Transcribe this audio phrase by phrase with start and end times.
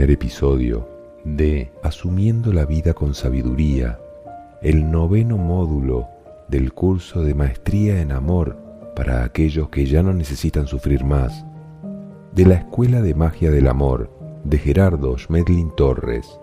[0.00, 0.88] primer episodio
[1.24, 4.00] de Asumiendo la vida con sabiduría,
[4.62, 6.08] el noveno módulo
[6.48, 8.56] del curso de Maestría en Amor
[8.96, 11.44] para aquellos que ya no necesitan sufrir más,
[12.32, 14.10] de la Escuela de Magia del Amor
[14.42, 16.40] de Gerardo Schmedlin Torres.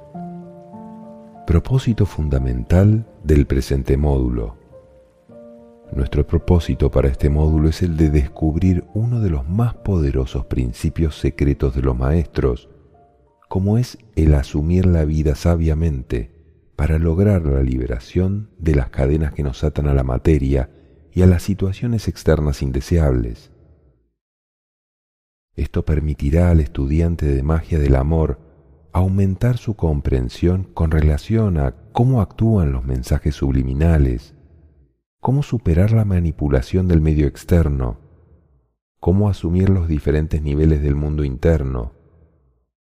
[1.48, 4.56] Propósito fundamental del presente módulo.
[5.94, 11.18] Nuestro propósito para este módulo es el de descubrir uno de los más poderosos principios
[11.18, 12.70] secretos de los maestros,
[13.48, 16.32] como es el asumir la vida sabiamente
[16.76, 20.70] para lograr la liberación de las cadenas que nos atan a la materia
[21.12, 23.52] y a las situaciones externas indeseables.
[25.56, 28.40] Esto permitirá al estudiante de magia del amor
[28.94, 34.36] aumentar su comprensión con relación a cómo actúan los mensajes subliminales,
[35.20, 38.00] cómo superar la manipulación del medio externo,
[39.00, 41.97] cómo asumir los diferentes niveles del mundo interno,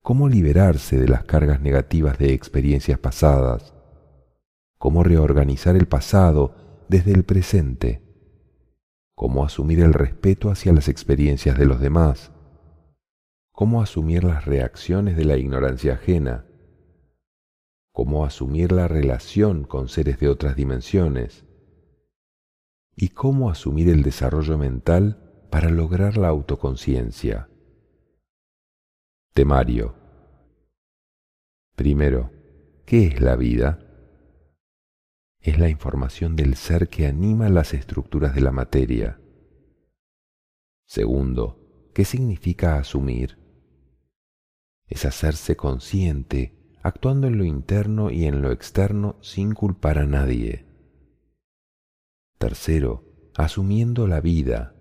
[0.02, 3.72] cómo liberarse de las cargas negativas de experiencias pasadas,
[4.76, 8.02] cómo reorganizar el pasado desde el presente,
[9.14, 12.32] cómo asumir el respeto hacia las experiencias de los demás,
[13.52, 16.46] cómo asumir las reacciones de la ignorancia ajena,
[17.92, 21.44] cómo asumir la relación con seres de otras dimensiones
[22.96, 27.51] y cómo asumir el desarrollo mental para lograr la autoconciencia.
[29.34, 29.94] Temario.
[31.74, 32.30] Primero,
[32.84, 33.78] ¿qué es la vida?
[35.40, 39.18] Es la información del ser que anima las estructuras de la materia.
[40.84, 43.38] Segundo, ¿qué significa asumir?
[44.86, 50.66] Es hacerse consciente, actuando en lo interno y en lo externo sin culpar a nadie.
[52.36, 54.76] Tercero, asumiendo la vida,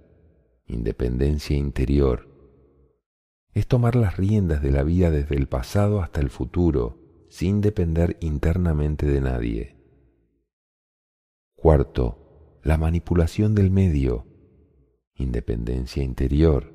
[0.66, 2.31] independencia interior,
[3.54, 8.18] es tomar las riendas de la vida desde el pasado hasta el futuro, sin depender
[8.22, 9.78] internamente de nadie.
[11.56, 14.26] Cuarto, la manipulación del medio,
[15.16, 16.74] independencia interior.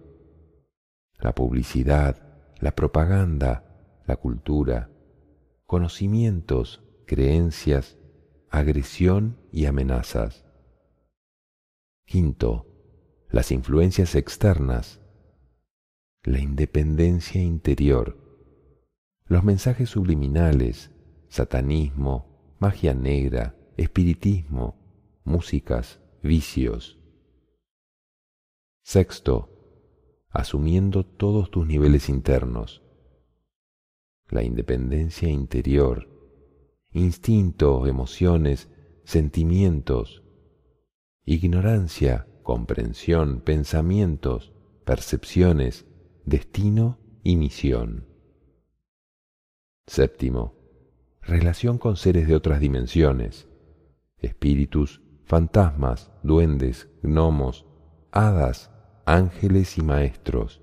[1.18, 2.22] La publicidad,
[2.60, 4.90] la propaganda, la cultura,
[5.64, 7.98] conocimientos, creencias,
[8.50, 10.44] agresión y amenazas.
[12.04, 12.66] Quinto,
[13.28, 15.00] las influencias externas,
[16.26, 18.18] la independencia interior,
[19.26, 20.90] los mensajes subliminales,
[21.28, 24.74] satanismo, magia negra, espiritismo,
[25.22, 26.98] músicas, vicios.
[28.82, 32.82] Sexto, asumiendo todos tus niveles internos,
[34.28, 36.08] la independencia interior,
[36.90, 38.68] instintos, emociones,
[39.04, 40.24] sentimientos,
[41.24, 44.52] ignorancia, comprensión, pensamientos,
[44.84, 45.85] percepciones,
[46.26, 48.04] destino y misión.
[49.86, 50.54] Séptimo,
[51.22, 53.48] relación con seres de otras dimensiones,
[54.18, 57.64] espíritus, fantasmas, duendes, gnomos,
[58.10, 58.72] hadas,
[59.04, 60.62] ángeles y maestros.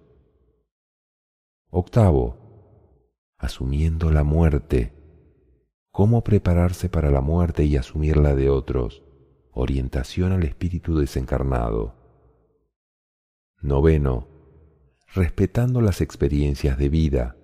[1.70, 4.94] Octavo, asumiendo la muerte,
[5.92, 9.02] cómo prepararse para la muerte y asumirla de otros,
[9.54, 11.96] orientación al espíritu desencarnado.
[13.62, 14.33] Noveno,
[15.14, 17.38] respetando las experiencias de vida,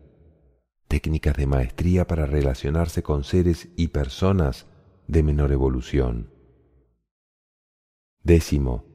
[0.87, 4.65] técnicas de maestría para relacionarse con seres y personas
[5.07, 6.33] de menor evolución.
[8.23, 8.85] Décimo,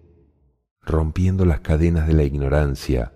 [0.81, 3.15] rompiendo las cadenas de la ignorancia.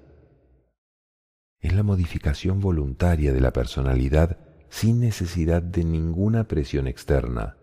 [1.61, 4.39] Es la modificación voluntaria de la personalidad
[4.69, 7.57] sin necesidad de ninguna presión externa.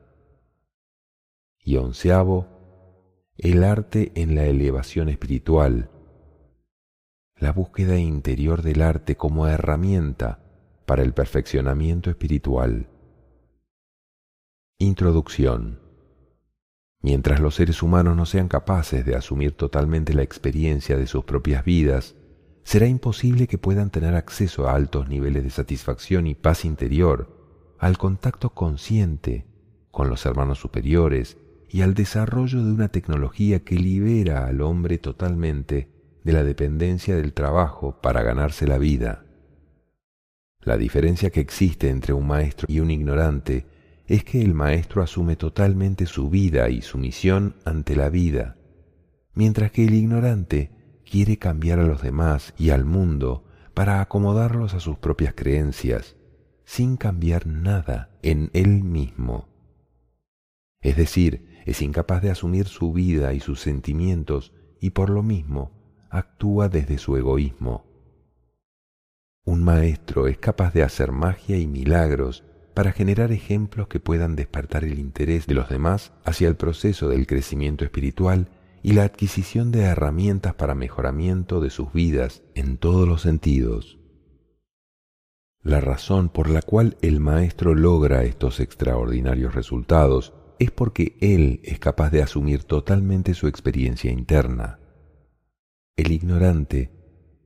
[1.63, 2.47] Y onceavo,
[3.37, 5.89] el arte en la elevación espiritual,
[7.37, 10.39] la búsqueda interior del arte como herramienta
[10.85, 12.87] para el perfeccionamiento espiritual.
[14.79, 15.81] Introducción.
[17.01, 21.65] Mientras los seres humanos no sean capaces de asumir totalmente la experiencia de sus propias
[21.65, 22.15] vidas,
[22.63, 27.97] será imposible que puedan tener acceso a altos niveles de satisfacción y paz interior, al
[27.97, 29.45] contacto consciente
[29.91, 31.37] con los hermanos superiores
[31.69, 35.94] y al desarrollo de una tecnología que libera al hombre totalmente
[36.25, 39.25] de la dependencia del trabajo para ganarse la vida.
[40.59, 43.67] La diferencia que existe entre un maestro y un ignorante
[44.07, 48.57] es que el maestro asume totalmente su vida y su misión ante la vida,
[49.35, 50.71] mientras que el ignorante
[51.09, 53.45] quiere cambiar a los demás y al mundo
[53.75, 56.15] para acomodarlos a sus propias creencias,
[56.63, 59.47] sin cambiar nada en él mismo.
[60.81, 65.74] Es decir, es incapaz de asumir su vida y sus sentimientos y por lo mismo
[66.17, 67.85] actúa desde su egoísmo.
[69.45, 74.83] Un maestro es capaz de hacer magia y milagros para generar ejemplos que puedan despertar
[74.83, 78.49] el interés de los demás hacia el proceso del crecimiento espiritual
[78.83, 83.99] y la adquisición de herramientas para mejoramiento de sus vidas en todos los sentidos.
[85.63, 91.79] La razón por la cual el maestro logra estos extraordinarios resultados es porque él es
[91.79, 94.79] capaz de asumir totalmente su experiencia interna.
[95.97, 96.91] El ignorante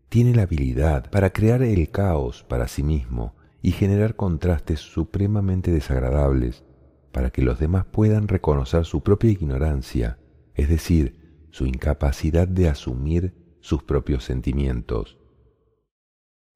[0.10, 6.64] tiene la habilidad para crear el caos para sí mismo y generar contrastes supremamente desagradables
[7.12, 10.18] para que los demás puedan reconocer su propia ignorancia,
[10.56, 15.20] es decir, su incapacidad de asumir sus propios sentimientos.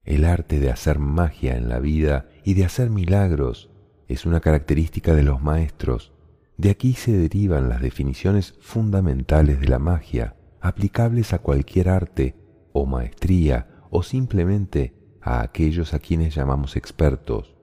[0.02, 3.70] El arte de hacer magia en la vida y de hacer milagros
[4.08, 6.12] es una característica de los maestros.
[6.56, 12.34] De aquí se derivan las definiciones fundamentales de la magia, aplicables a cualquier arte
[12.72, 17.54] o maestría o simplemente a aquellos a quienes llamamos expertos.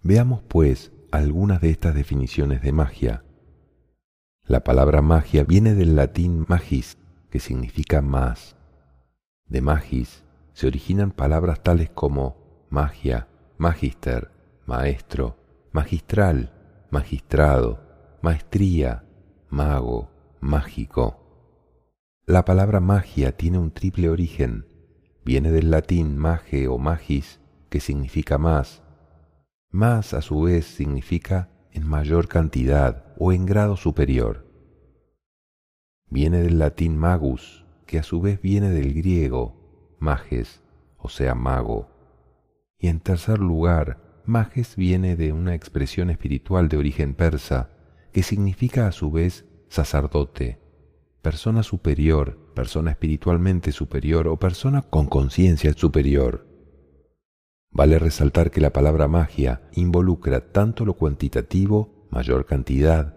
[0.00, 3.24] Veamos, pues, algunas de estas definiciones de magia.
[4.44, 6.98] La palabra magia viene del latín magis,
[7.30, 8.54] que significa más.
[9.48, 10.22] De magis
[10.52, 13.26] se originan palabras tales como magia,
[13.58, 14.30] magister,
[14.66, 15.36] maestro,
[15.72, 16.52] magistral,
[16.92, 17.80] magistrado,
[18.22, 19.02] maestría,
[19.50, 21.25] mago, mágico.
[22.28, 24.66] La palabra magia tiene un triple origen.
[25.24, 28.82] Viene del latín mage o magis, que significa más.
[29.70, 34.44] Más a su vez significa en mayor cantidad o en grado superior.
[36.10, 40.64] Viene del latín magus, que a su vez viene del griego mages,
[40.98, 41.90] o sea, mago.
[42.76, 47.70] Y en tercer lugar, mages viene de una expresión espiritual de origen persa,
[48.12, 50.65] que significa a su vez sacerdote
[51.26, 56.46] persona superior, persona espiritualmente superior o persona con conciencia superior.
[57.72, 63.16] Vale resaltar que la palabra magia involucra tanto lo cuantitativo, mayor cantidad,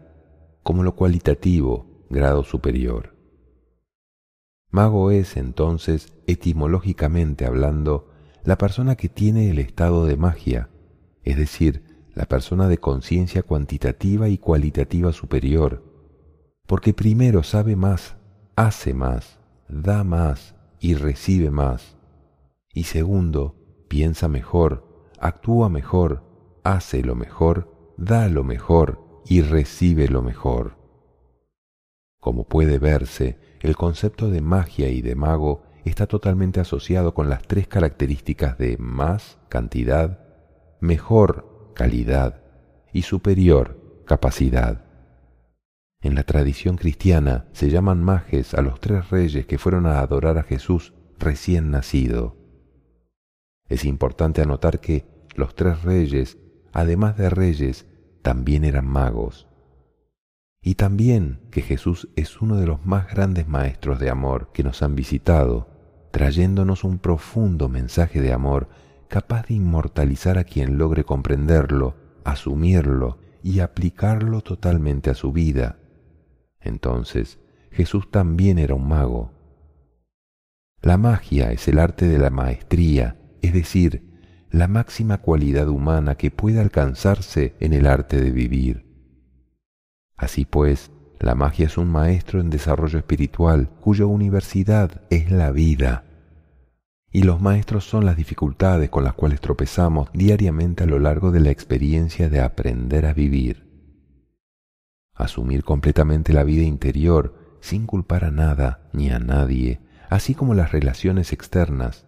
[0.64, 3.16] como lo cualitativo, grado superior.
[4.72, 8.10] Mago es entonces, etimológicamente hablando,
[8.44, 10.72] la persona que tiene el estado de magia,
[11.22, 11.84] es decir,
[12.16, 15.89] la persona de conciencia cuantitativa y cualitativa superior,
[16.69, 18.16] porque primero sabe más,
[18.56, 19.39] hace más,
[19.69, 21.98] da más y recibe más.
[22.71, 23.56] Y segundo,
[23.88, 26.21] piensa mejor, actúa mejor,
[26.63, 30.77] hace lo mejor, da lo mejor y recibe lo mejor.
[32.19, 37.42] Como puede verse, el concepto de magia y de mago está totalmente asociado con las
[37.48, 40.19] tres características de más cantidad,
[40.81, 42.44] mejor calidad
[42.94, 44.89] y superior capacidad.
[46.01, 50.38] En la tradición cristiana se llaman majes a los tres reyes que fueron a adorar
[50.38, 52.38] a Jesús recién nacido.
[53.68, 55.06] Es importante anotar que
[55.36, 56.38] los tres reyes,
[56.72, 57.86] además de reyes,
[58.22, 59.48] también eran magos.
[60.62, 64.81] Y también que Jesús es uno de los más grandes maestros de amor que nos
[64.81, 65.69] han visitado,
[66.12, 68.69] trayéndonos un profundo mensaje de amor
[69.10, 75.79] capaz de inmortalizar a quien logre comprenderlo, asumirlo y aplicarlo totalmente a su vida.
[76.69, 77.39] Entonces,
[77.71, 79.31] Jesús también era un mago.
[80.81, 84.07] La magia es el arte de la maestría, es decir,
[84.52, 88.85] la máxima cualidad humana que puede alcanzarse en el arte de vivir.
[90.16, 96.06] Así pues, la magia es un maestro en desarrollo espiritual cuya universidad es la vida.
[97.11, 101.40] Y los maestros son las dificultades con las cuales tropezamos diariamente a lo largo de
[101.40, 103.69] la experiencia de aprender a vivir
[105.19, 110.71] asumir completamente la vida interior sin culpar a nada ni a nadie, así como las
[110.71, 112.07] relaciones externas,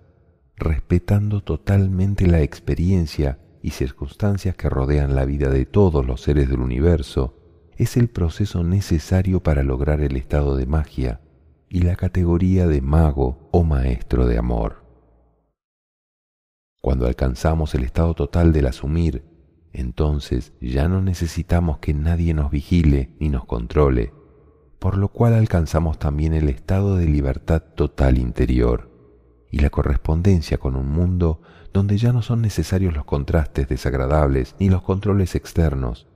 [0.55, 6.61] respetando totalmente la experiencia y circunstancias que rodean la vida de todos los seres del
[6.61, 7.37] universo,
[7.77, 11.21] es el proceso necesario para lograr el estado de magia
[11.69, 14.83] y la categoría de mago o maestro de amor.
[16.81, 19.23] Cuando alcanzamos el estado total del asumir
[19.73, 24.13] entonces ya no necesitamos que nadie nos vigile ni nos controle,
[24.79, 28.89] por lo cual alcanzamos también el estado de libertad total interior
[29.49, 31.41] y la correspondencia con un mundo
[31.73, 36.07] donde ya no son necesarios los contrastes desagradables ni los controles externos,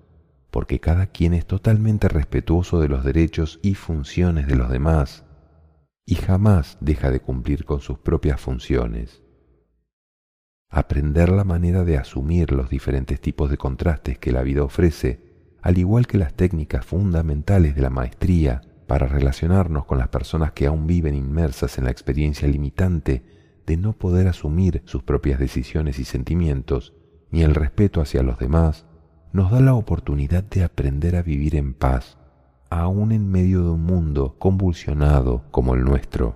[0.52, 5.26] porque cada quien es totalmente respetuoso de los derechos y funciones de los demás
[6.06, 9.25] y jamás deja de cumplir con sus propias funciones
[10.76, 15.22] aprender la manera de asumir los diferentes tipos de contrastes que la vida ofrece,
[15.62, 20.68] al igual que las técnicas fundamentales de la maestría para relacionarnos con las personas que
[20.68, 23.24] aún viven inmersas en la experiencia limitante
[23.66, 26.94] de no poder asumir sus propias decisiones y sentimientos,
[27.32, 28.86] ni el respeto hacia los demás,
[29.32, 32.18] nos da la oportunidad de aprender a vivir en paz,
[32.70, 36.36] aún en medio de un mundo convulsionado como el nuestro.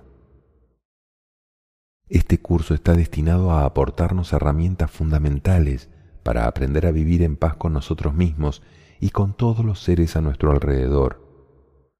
[2.10, 5.88] Este curso está destinado a aportarnos herramientas fundamentales
[6.24, 8.62] para aprender a vivir en paz con nosotros mismos
[8.98, 11.24] y con todos los seres a nuestro alrededor,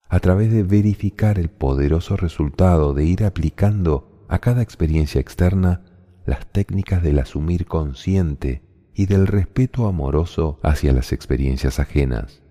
[0.09, 5.85] a través de verificar el poderoso resultado de ir aplicando a cada experiencia externa
[6.27, 8.63] las técnicas del asumir consciente
[8.93, 12.43] y del respeto amoroso hacia las experiencias ajenas.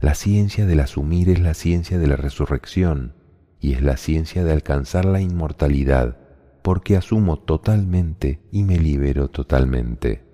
[0.00, 3.19] La ciencia del asumir es la ciencia de la resurrección
[3.60, 6.16] y es la ciencia de alcanzar la inmortalidad,
[6.62, 10.24] porque asumo totalmente y me libero totalmente.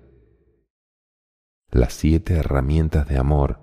[1.69, 3.59] Las siete herramientas de amor,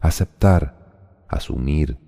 [0.00, 1.98] aceptar, asumir,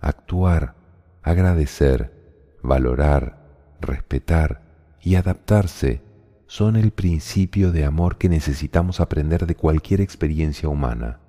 [0.00, 0.74] actuar,
[1.22, 6.02] agradecer, valorar, respetar y adaptarse
[6.46, 11.20] son el principio de amor que necesitamos aprender de cualquier experiencia humana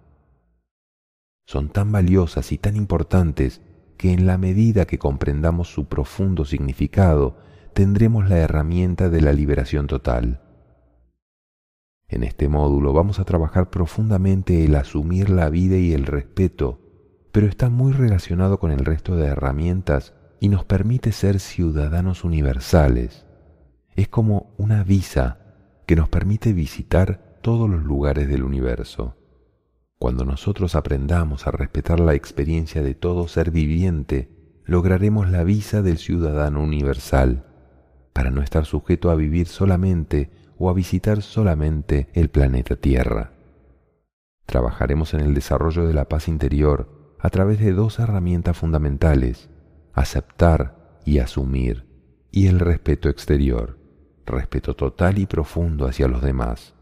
[1.50, 3.60] son tan valiosas y tan importantes
[4.00, 7.36] que en la medida que comprendamos su profundo significado,
[7.74, 10.40] tendremos la herramienta de la liberación total.
[12.08, 16.80] En este módulo vamos a trabajar profundamente el asumir la vida y el respeto,
[17.34, 23.26] pero está muy relacionado con el resto de herramientas y nos permite ser ciudadanos universales.
[23.98, 25.40] Es como una visa
[25.86, 29.18] que nos permite visitar todos los lugares del universo.
[30.00, 34.30] Cuando nosotros aprendamos a respetar la experiencia de todo ser viviente,
[34.64, 37.46] lograremos la visa del ciudadano universal,
[38.14, 43.34] para no estar sujeto a vivir solamente o a visitar solamente el planeta Tierra.
[44.46, 49.50] Trabajaremos en el desarrollo de la paz interior a través de dos herramientas fundamentales,
[49.92, 51.86] aceptar y asumir,
[52.32, 53.78] y el respeto exterior,
[54.26, 56.74] respeto total y profundo hacia los demás.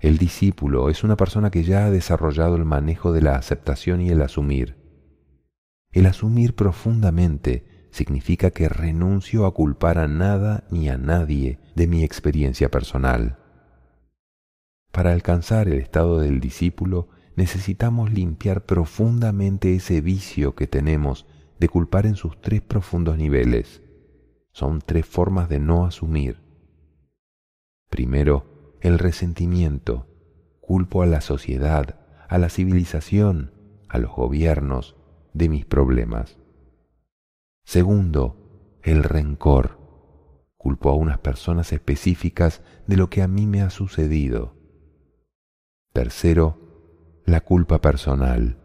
[0.00, 4.08] El discípulo es una persona que ya ha desarrollado el manejo de la aceptación y
[4.08, 4.76] el asumir.
[5.92, 12.02] El asumir profundamente significa que renuncio a culpar a nada ni a nadie de mi
[12.02, 13.38] experiencia personal.
[14.90, 21.26] Para alcanzar el estado del discípulo necesitamos limpiar profundamente ese vicio que tenemos
[21.58, 23.82] de culpar en sus tres profundos niveles.
[24.52, 26.40] Son tres formas de no asumir.
[27.90, 28.49] Primero,
[28.80, 30.06] el resentimiento,
[30.60, 33.52] culpo a la sociedad, a la civilización,
[33.88, 34.96] a los gobiernos
[35.32, 36.38] de mis problemas.
[37.64, 39.78] Segundo, el rencor.
[40.56, 44.54] Culpo a unas personas específicas de lo que a mí me ha sucedido.
[45.92, 48.58] Tercero, la culpa personal.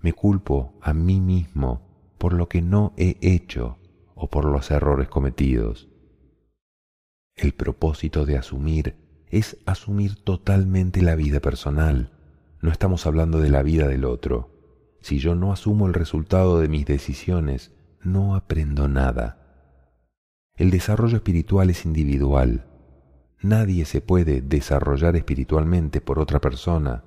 [0.00, 3.78] Me culpo a mí mismo por lo que no he hecho
[4.14, 5.88] o por los errores cometidos.
[7.36, 8.96] El propósito de asumir
[9.30, 12.12] es asumir totalmente la vida personal.
[12.60, 14.50] No estamos hablando de la vida del otro.
[15.00, 19.38] Si yo no asumo el resultado de mis decisiones, no aprendo nada.
[20.56, 22.66] El desarrollo espiritual es individual.
[23.40, 27.04] Nadie se puede desarrollar espiritualmente por otra persona,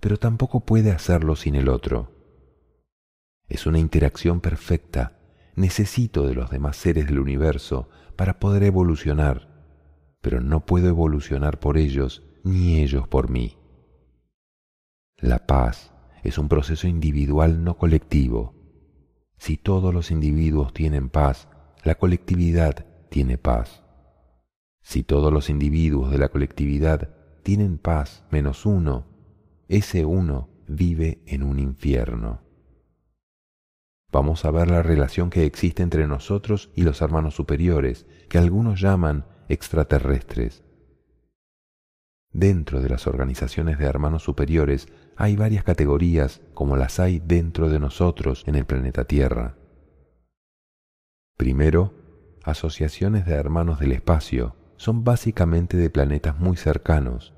[0.00, 2.12] pero tampoco puede hacerlo sin el otro.
[3.48, 5.18] Es una interacción perfecta.
[5.56, 9.51] Necesito de los demás seres del universo para poder evolucionar
[10.22, 13.58] pero no puedo evolucionar por ellos ni ellos por mí.
[15.18, 18.54] La paz es un proceso individual no colectivo.
[19.36, 21.48] Si todos los individuos tienen paz,
[21.84, 23.82] la colectividad tiene paz.
[24.80, 27.10] Si todos los individuos de la colectividad
[27.42, 29.06] tienen paz menos uno,
[29.68, 32.42] ese uno vive en un infierno.
[34.12, 38.80] Vamos a ver la relación que existe entre nosotros y los hermanos superiores, que algunos
[38.80, 40.64] llaman extraterrestres.
[42.32, 47.78] Dentro de las organizaciones de hermanos superiores hay varias categorías como las hay dentro de
[47.78, 49.58] nosotros en el planeta Tierra.
[51.36, 51.92] Primero,
[52.42, 57.34] asociaciones de hermanos del espacio son básicamente de planetas muy cercanos.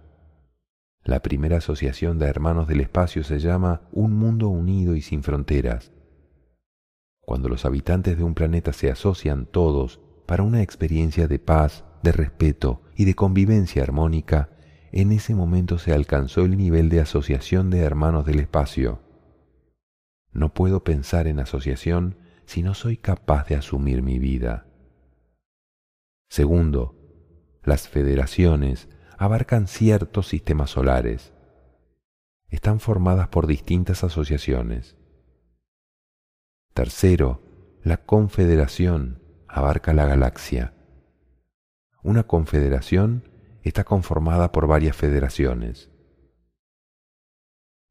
[1.02, 5.92] La primera asociación de hermanos del espacio se llama Un Mundo Unido y Sin Fronteras.
[7.20, 12.12] Cuando los habitantes de un planeta se asocian todos para una experiencia de paz, de
[12.12, 14.50] respeto y de convivencia armónica,
[14.92, 19.00] en ese momento se alcanzó el nivel de asociación de hermanos del espacio.
[20.30, 24.66] No puedo pensar en asociación si no soy capaz de asumir mi vida.
[26.28, 26.94] Segundo,
[27.64, 31.32] las federaciones abarcan ciertos sistemas solares.
[32.50, 34.96] Están formadas por distintas asociaciones.
[36.74, 37.40] Tercero,
[37.82, 40.73] la confederación abarca la galaxia
[42.04, 43.30] Una confederación
[43.62, 45.90] está conformada por varias federaciones.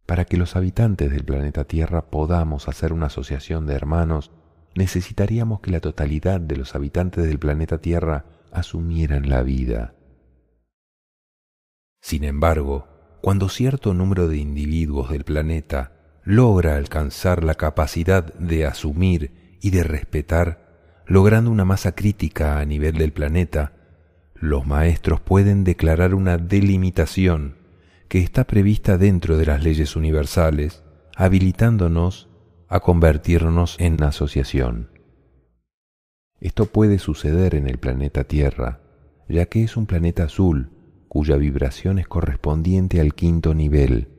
[0.05, 4.31] Para que los habitantes del planeta Tierra podamos hacer una asociación de hermanos,
[4.75, 9.95] necesitaríamos que la totalidad de los habitantes del planeta Tierra asumieran la vida.
[11.99, 19.57] Sin embargo, cuando cierto número de individuos del planeta logra alcanzar la capacidad de asumir
[19.59, 23.73] y de respetar, logrando una masa crítica a nivel del planeta,
[24.43, 27.55] los maestros pueden declarar una delimitación
[28.09, 30.83] que está prevista dentro de las leyes universales,
[31.15, 32.27] habilitándonos
[32.67, 34.89] a convertirnos en asociación.
[36.41, 38.81] Esto puede suceder en el planeta Tierra,
[39.29, 40.71] ya que es un planeta azul
[41.07, 44.09] cuya vibración es correspondiente al quinto nivel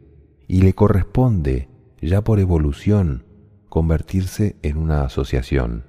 [0.49, 1.69] y le corresponde,
[2.01, 3.27] ya por evolución,
[3.69, 5.85] convertirse en una asociación.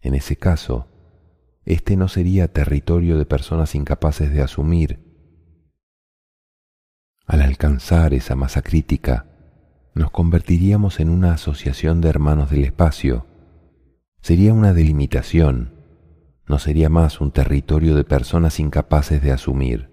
[0.00, 0.88] En ese caso,
[1.64, 5.00] este no sería territorio de personas incapaces de asumir.
[7.26, 9.26] Al alcanzar esa masa crítica,
[9.94, 13.26] nos convertiríamos en una asociación de hermanos del espacio.
[14.20, 15.74] Sería una delimitación,
[16.46, 19.90] no sería más un territorio de personas incapaces de asumir.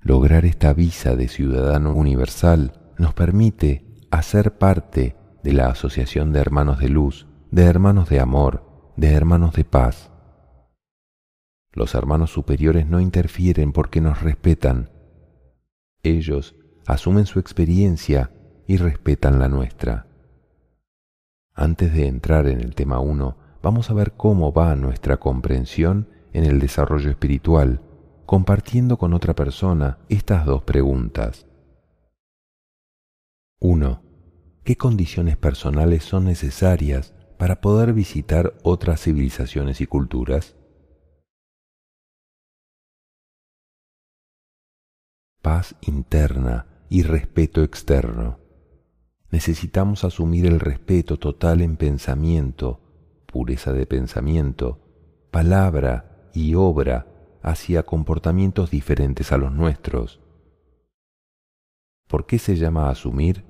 [0.00, 6.78] Lograr esta visa de ciudadano universal nos permite hacer parte de la Asociación de Hermanos
[6.78, 8.67] de Luz, de Hermanos de Amor,
[8.98, 10.10] de Hermanos de Paz.
[11.72, 14.90] Los hermanos superiores no interfieren porque nos respetan.
[16.02, 18.32] Ellos asumen su experiencia
[18.66, 20.08] y respetan la nuestra.
[21.54, 26.42] Antes de entrar en el tema 1, vamos a ver cómo va nuestra comprensión en
[26.42, 27.80] el desarrollo espiritual,
[28.26, 31.46] compartiendo con otra persona estas dos preguntas.
[33.60, 34.02] 1.
[34.64, 40.56] ¿Qué condiciones personales son necesarias para poder visitar otras civilizaciones y culturas?
[45.40, 48.40] Paz interna y respeto externo.
[49.30, 52.80] Necesitamos asumir el respeto total en pensamiento,
[53.26, 54.80] pureza de pensamiento,
[55.30, 57.06] palabra y obra
[57.42, 60.20] hacia comportamientos diferentes a los nuestros.
[62.08, 63.44] ¿Por qué se llama asumir?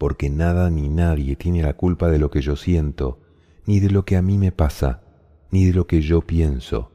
[0.00, 3.20] Porque nada ni nadie tiene la culpa de lo que yo siento,
[3.66, 5.02] ni de lo que a mí me pasa,
[5.50, 6.90] ni de lo que yo pienso.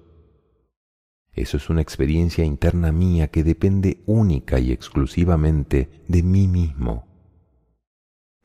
[1.32, 7.06] Eso es una experiencia interna mía que depende única y exclusivamente de mí mismo.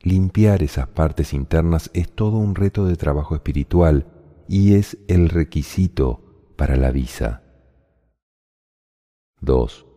[0.03, 4.05] Limpiar esas partes internas es todo un reto de trabajo espiritual
[4.47, 7.41] y es el requisito para la visa.
[9.39, 9.87] 2.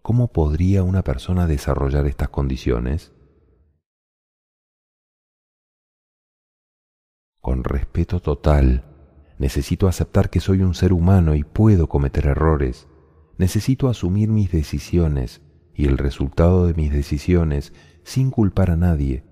[0.00, 3.12] ¿Cómo podría una persona desarrollar estas condiciones?
[7.46, 8.82] Con respeto total
[9.38, 12.88] Necesito aceptar que soy un ser humano y puedo cometer errores.
[13.38, 19.22] Necesito asumir mis decisiones y el resultado de mis decisiones sin culpar a nadie.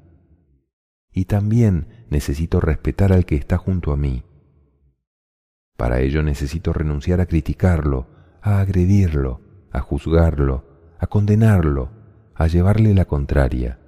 [1.11, 4.23] Y también necesito respetar al que está junto a mí.
[5.77, 8.07] Para ello necesito renunciar a criticarlo,
[8.43, 9.41] a agredirlo,
[9.73, 11.91] a juzgarlo, a condenarlo,
[12.37, 13.81] a llevarle la contraria.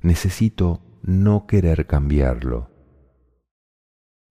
[0.00, 2.69] Necesito no querer cambiarlo.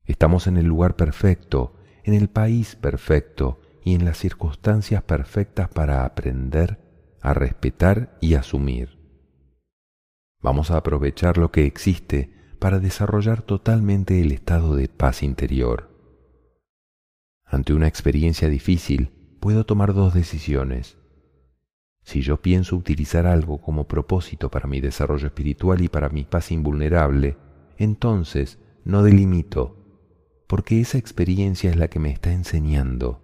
[0.10, 6.04] Estamos en el lugar perfecto, en el país perfecto y en las circunstancias perfectas para
[6.04, 6.80] aprender
[7.22, 8.98] a respetar y asumir.
[10.42, 15.92] Vamos a aprovechar lo que existe para desarrollar totalmente el estado de paz interior.
[17.46, 20.98] Ante una experiencia difícil, puedo tomar dos decisiones.
[22.02, 26.52] Si yo pienso utilizar algo como propósito para mi desarrollo espiritual y para mi paz
[26.52, 27.38] invulnerable,
[27.78, 29.79] entonces no delimito
[30.50, 33.22] porque esa experiencia es la que me está enseñando.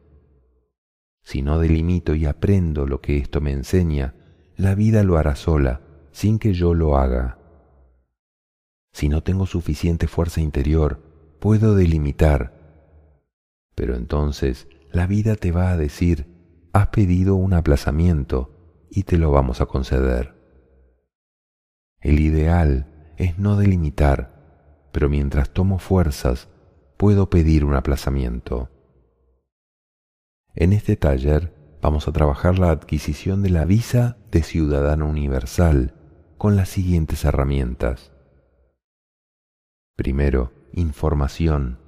[1.24, 4.14] Si no delimito y aprendo lo que esto me enseña,
[4.56, 7.40] la vida lo hará sola, sin que yo lo haga.
[8.94, 11.02] Si no tengo suficiente fuerza interior,
[11.40, 12.54] puedo delimitar,
[13.74, 16.28] pero entonces la vida te va a decir,
[16.74, 20.36] has pedido un aplazamiento y te lo vamos a conceder.
[22.02, 26.50] El ideal es no delimitar, pero mientras tomo fuerzas,
[26.98, 28.70] puedo pedir un aplazamiento.
[30.54, 35.94] En este taller vamos a trabajar la adquisición de la visa de ciudadano universal
[36.38, 38.12] con las siguientes herramientas.
[39.96, 41.80] Primero, información.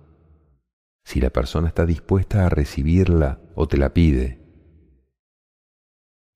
[1.03, 4.41] Si la persona está dispuesta a recibirla o te la pide.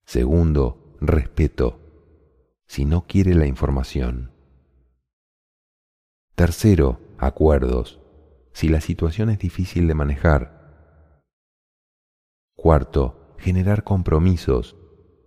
[0.05, 1.79] Segundo, respeto.
[2.67, 4.31] Si no quiere la información.
[6.35, 8.00] Tercero, acuerdos
[8.53, 10.61] si la situación es difícil de manejar.
[12.55, 14.75] Cuarto, generar compromisos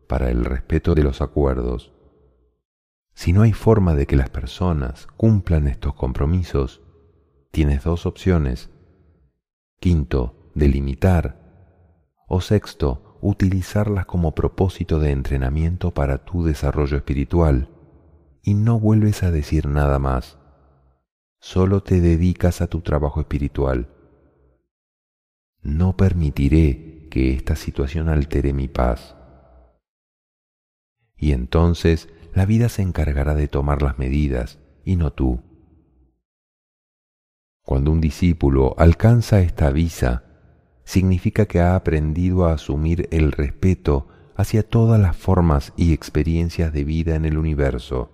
[0.08, 1.92] para el respeto de los acuerdos.
[3.14, 6.82] Si no hay forma de que las personas cumplan estos compromisos,
[7.50, 8.70] tienes dos opciones.
[9.80, 11.40] Quinto, delimitar.
[12.26, 17.70] O sexto, utilizarlas como propósito de entrenamiento para tu desarrollo espiritual
[18.42, 20.38] y no vuelves a decir nada más.
[21.46, 23.90] Solo te dedicas a tu trabajo espiritual.
[25.60, 29.14] No permitiré que esta situación altere mi paz.
[31.18, 35.42] Y entonces la vida se encargará de tomar las medidas y no tú.
[37.62, 40.24] Cuando un discípulo alcanza esta visa,
[40.84, 46.84] significa que ha aprendido a asumir el respeto hacia todas las formas y experiencias de
[46.84, 48.13] vida en el universo.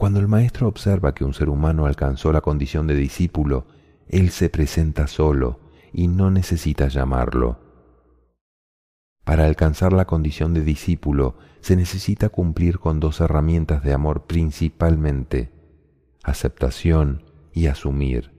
[0.00, 3.66] Cuando el maestro observa que un ser humano alcanzó la condición de discípulo,
[4.08, 5.60] él se presenta solo
[5.92, 7.60] y no necesita llamarlo.
[9.24, 15.52] Para alcanzar la condición de discípulo se necesita cumplir con dos herramientas de amor principalmente,
[16.22, 18.32] aceptación y asumir.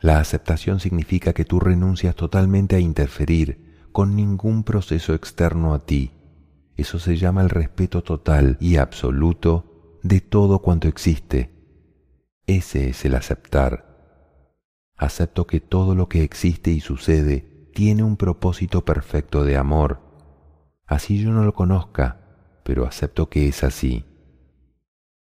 [0.00, 6.12] La aceptación significa que tú renuncias totalmente a interferir con ningún proceso externo a ti.
[6.76, 11.50] Eso se llama el respeto total y absoluto de todo cuanto existe.
[12.46, 13.92] Ese es el aceptar.
[14.96, 20.00] Acepto que todo lo que existe y sucede tiene un propósito perfecto de amor.
[20.86, 24.04] Así yo no lo conozca, pero acepto que es así.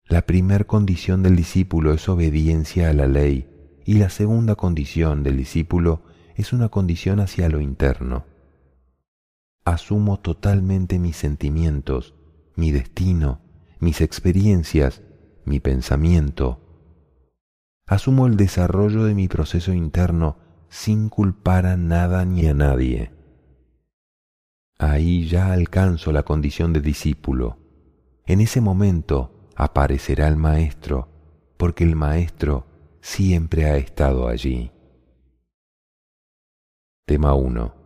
[0.06, 3.48] La primer condición del discípulo es obediencia a la ley
[3.84, 6.02] y la segunda condición del discípulo
[6.36, 8.26] es una condición hacia lo interno.
[9.64, 12.14] Asumo totalmente mis sentimientos,
[12.56, 13.40] mi destino,
[13.78, 15.02] mis experiencias,
[15.44, 16.58] mi pensamiento.
[17.86, 23.12] Asumo el desarrollo de mi proceso interno sin culpar a nada ni a nadie.
[24.78, 27.58] Ahí ya alcanzo la condición de discípulo.
[28.26, 31.08] En ese momento aparecerá el Maestro,
[31.56, 32.66] porque el Maestro
[33.00, 34.72] siempre ha estado allí.
[37.06, 37.81] Tema 1.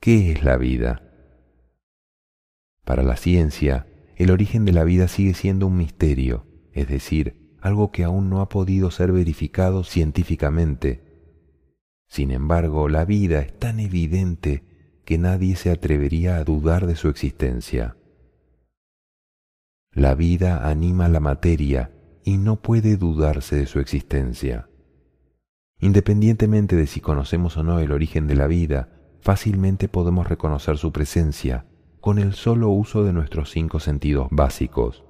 [0.00, 1.02] ¿Qué es la vida?
[2.84, 7.90] Para la ciencia, el origen de la vida sigue siendo un misterio, es decir, algo
[7.90, 11.08] que aún no ha podido ser verificado científicamente
[12.08, 14.64] sin embargo, la vida es tan evidente
[15.04, 17.96] que nadie se atrevería a dudar de su existencia.
[19.92, 21.92] La vida anima la materia
[22.24, 24.68] y no puede dudarse de su existencia.
[25.80, 30.92] Independientemente de si conocemos o no el origen de la vida, fácilmente podemos reconocer su
[30.92, 31.66] presencia
[32.00, 35.04] con el solo uso de nuestros cinco sentidos básicos.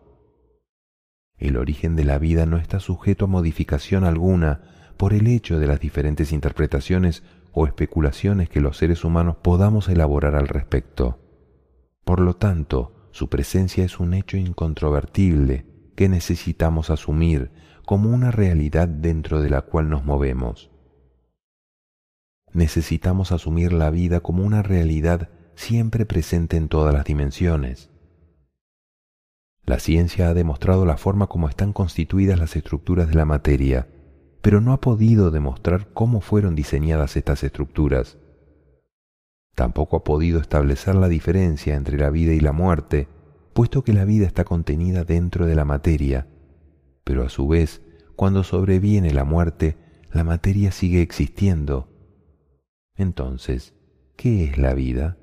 [1.36, 4.62] El origen de la vida no está sujeto a modificación alguna
[4.96, 10.34] por el hecho de las diferentes interpretaciones o especulaciones que los seres humanos podamos elaborar
[10.34, 11.20] al respecto.
[12.04, 17.50] Por lo tanto, su presencia es un hecho incontrovertible que necesitamos asumir
[17.84, 20.70] como una realidad dentro de la cual nos movemos.
[22.58, 27.88] Necesitamos asumir la vida como una realidad siempre presente en todas las dimensiones.
[29.64, 33.86] La ciencia ha demostrado la forma como están constituidas las estructuras de la materia
[34.40, 38.18] pero no ha podido demostrar cómo fueron diseñadas estas estructuras.
[39.54, 43.08] Tampoco ha podido establecer la diferencia entre la vida y la muerte,
[43.52, 46.28] puesto que la vida está contenida dentro de la materia,
[47.04, 47.82] pero a su vez,
[48.14, 49.76] cuando sobreviene la muerte,
[50.12, 51.88] la materia sigue existiendo.
[52.98, 53.74] Entonces,
[54.16, 55.16] ¿qué es la vida?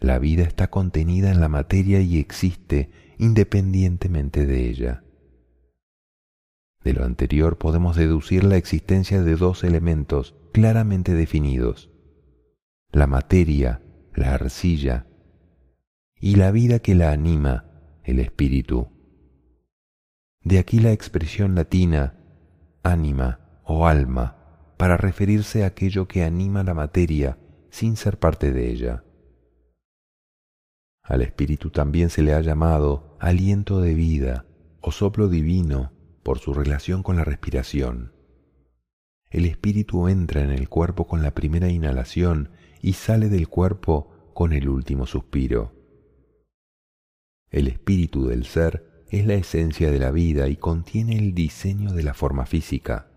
[0.00, 5.04] La vida está contenida en la materia y existe independientemente de ella.
[6.82, 11.90] De lo anterior podemos deducir la existencia de dos elementos claramente definidos,
[12.90, 13.82] la materia,
[14.14, 15.06] la arcilla,
[16.18, 17.66] y la vida que la anima,
[18.02, 18.88] el espíritu.
[20.40, 22.18] De aquí la expresión latina
[22.82, 24.41] ánima o alma
[24.82, 27.38] para referirse a aquello que anima la materia
[27.70, 29.04] sin ser parte de ella.
[31.04, 34.44] Al espíritu también se le ha llamado aliento de vida
[34.80, 35.92] o soplo divino
[36.24, 38.12] por su relación con la respiración.
[39.30, 44.52] El espíritu entra en el cuerpo con la primera inhalación y sale del cuerpo con
[44.52, 45.76] el último suspiro.
[47.52, 52.02] El espíritu del ser es la esencia de la vida y contiene el diseño de
[52.02, 53.11] la forma física.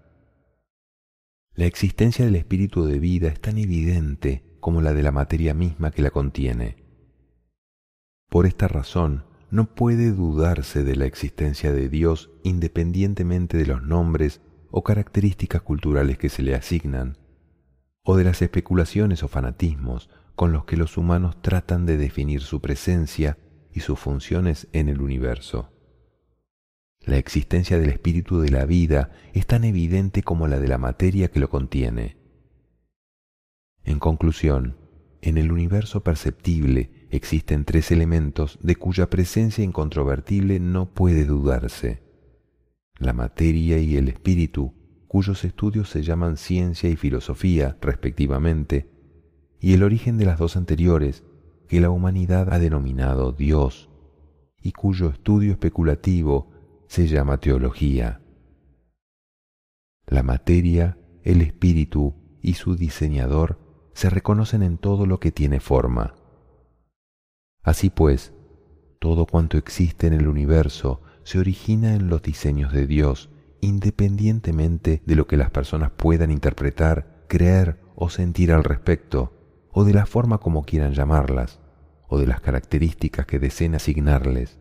[1.56, 5.92] La existencia del espíritu de vida es tan evidente como la de la materia misma
[5.92, 6.76] que la contiene.
[8.30, 14.42] Por esta razón, no puede dudarse de la existencia de Dios independientemente de los nombres
[14.70, 17.18] o características culturales que se le asignan,
[18.04, 22.60] o de las especulaciones o fanatismos con los que los humanos tratan de definir su
[22.60, 23.38] presencia
[23.72, 25.72] y sus funciones en el universo.
[27.06, 31.30] La existencia del espíritu de la vida es tan evidente como la de la materia
[31.30, 32.18] que lo contiene.
[33.84, 34.78] En conclusión,
[35.22, 42.02] en el universo perceptible existen tres elementos de cuya presencia incontrovertible no puede dudarse.
[42.98, 44.74] La materia y el espíritu,
[45.08, 48.90] cuyos estudios se llaman ciencia y filosofía, respectivamente,
[49.60, 51.24] y el origen de las dos anteriores,
[51.68, 53.90] que la humanidad ha denominado Dios,
[54.62, 56.55] y cuyo estudio especulativo
[56.88, 58.22] se llama teología.
[60.08, 63.60] La materia, el espíritu y su diseñador
[63.94, 66.16] se reconocen en todo lo que tiene forma.
[67.64, 68.34] Así pues,
[69.00, 75.16] todo cuanto existe en el universo se origina en los diseños de Dios, independientemente de
[75.16, 79.34] lo que las personas puedan interpretar, creer o sentir al respecto,
[79.72, 81.60] o de la forma como quieran llamarlas,
[82.08, 84.60] o de las características que deseen asignarles.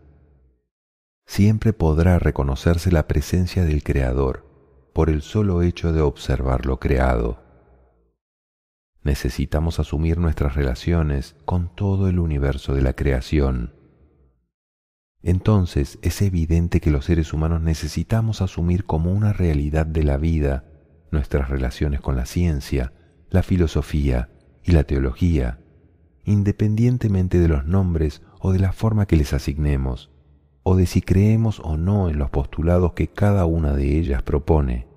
[1.27, 4.45] Siempre podrá reconocerse la presencia del Creador
[4.93, 7.43] por el solo hecho de observar lo creado.
[9.03, 13.75] Necesitamos asumir nuestras relaciones con todo el universo de la creación.
[15.23, 20.65] Entonces es evidente que los seres humanos necesitamos asumir como una realidad de la vida
[21.11, 22.93] nuestras relaciones con la ciencia,
[23.31, 24.31] la filosofía,
[24.65, 25.61] y la teología,
[26.25, 30.11] independientemente de los nombres o de la forma que les asignemos,
[30.64, 34.88] o de si creemos o no en los postulados que cada una de ellas propone.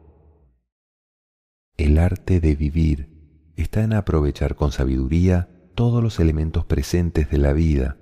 [1.77, 7.53] El arte de vivir está en aprovechar con sabiduría todos los elementos presentes de la
[7.53, 7.97] vida,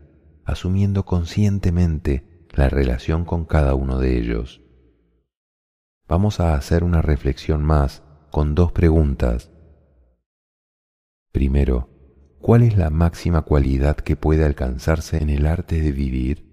[0.45, 4.61] asumiendo conscientemente la relación con cada uno de ellos.
[6.07, 8.01] Vamos a hacer una reflexión más
[8.31, 9.51] con dos preguntas
[11.35, 11.89] Primero,
[12.39, 16.44] ¿cuál es la máxima cualidad que puede alcanzarse en el arte de vivir?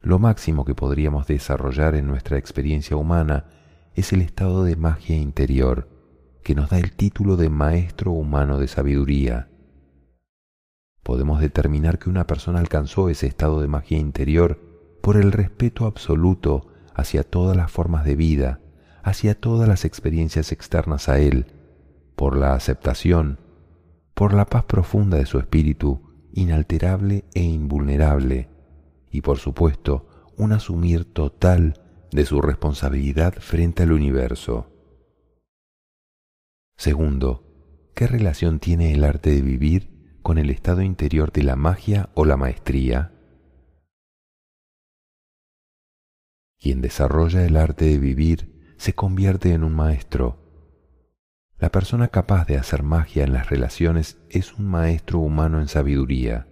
[0.00, 3.46] Lo máximo que podríamos desarrollar en nuestra experiencia humana
[3.94, 5.88] es el estado de magia interior
[6.44, 9.48] que nos da el título de maestro humano de sabiduría.
[11.02, 14.60] Podemos determinar que una persona alcanzó ese estado de magia interior
[15.02, 18.60] por el respeto absoluto hacia todas las formas de vida,
[19.02, 21.46] hacia todas las experiencias externas a Él,
[22.14, 23.40] por la aceptación,
[24.14, 28.48] por la paz profunda de su espíritu, inalterable e invulnerable,
[29.10, 34.72] y por supuesto un asumir total de su responsabilidad frente al universo.
[36.76, 42.10] Segundo, ¿qué relación tiene el arte de vivir con el estado interior de la magia
[42.14, 43.12] o la maestría?
[46.60, 50.48] Quien desarrolla el arte de vivir se convierte en un maestro.
[51.58, 56.47] La persona capaz de hacer magia en las relaciones es un maestro humano en sabiduría.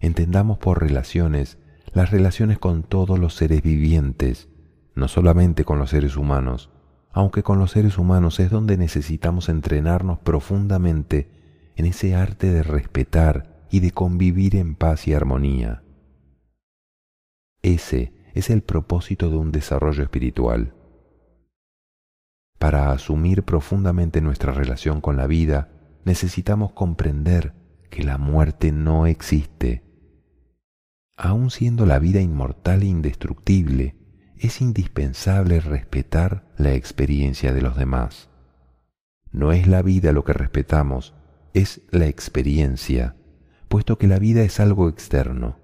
[0.00, 1.58] Entendamos por relaciones
[1.92, 4.48] las relaciones con todos los seres vivientes,
[4.94, 6.70] no solamente con los seres humanos,
[7.12, 13.66] aunque con los seres humanos es donde necesitamos entrenarnos profundamente en ese arte de respetar
[13.70, 15.82] y de convivir en paz y armonía.
[17.62, 20.74] Ese es el propósito de un desarrollo espiritual.
[22.58, 25.70] Para asumir profundamente nuestra relación con la vida,
[26.04, 27.54] necesitamos comprender
[27.90, 29.82] que la muerte no existe.
[31.22, 33.94] Aun siendo la vida inmortal e indestructible,
[34.38, 38.30] es indispensable respetar la experiencia de los demás.
[39.30, 41.14] No es la vida lo que respetamos,
[41.52, 43.16] es la experiencia,
[43.68, 45.58] puesto que la vida es algo externo.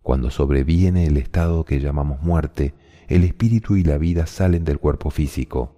[0.00, 2.72] Cuando sobreviene el estado que llamamos muerte,
[3.08, 5.76] el espíritu y la vida salen del cuerpo físico.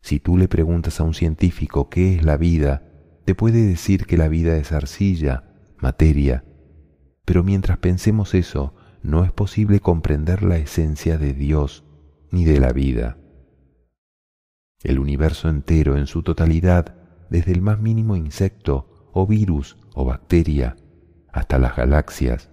[0.00, 2.88] Si tú le preguntas a un científico qué es la vida,
[3.26, 5.44] te puede decir que la vida es arcilla,
[5.76, 6.46] materia,
[7.24, 11.84] pero mientras pensemos eso, no es posible comprender la esencia de Dios
[12.30, 13.18] ni de la vida.
[14.82, 16.96] El universo entero en su totalidad,
[17.30, 20.76] desde el más mínimo insecto o virus o bacteria
[21.32, 22.50] hasta las galaxias,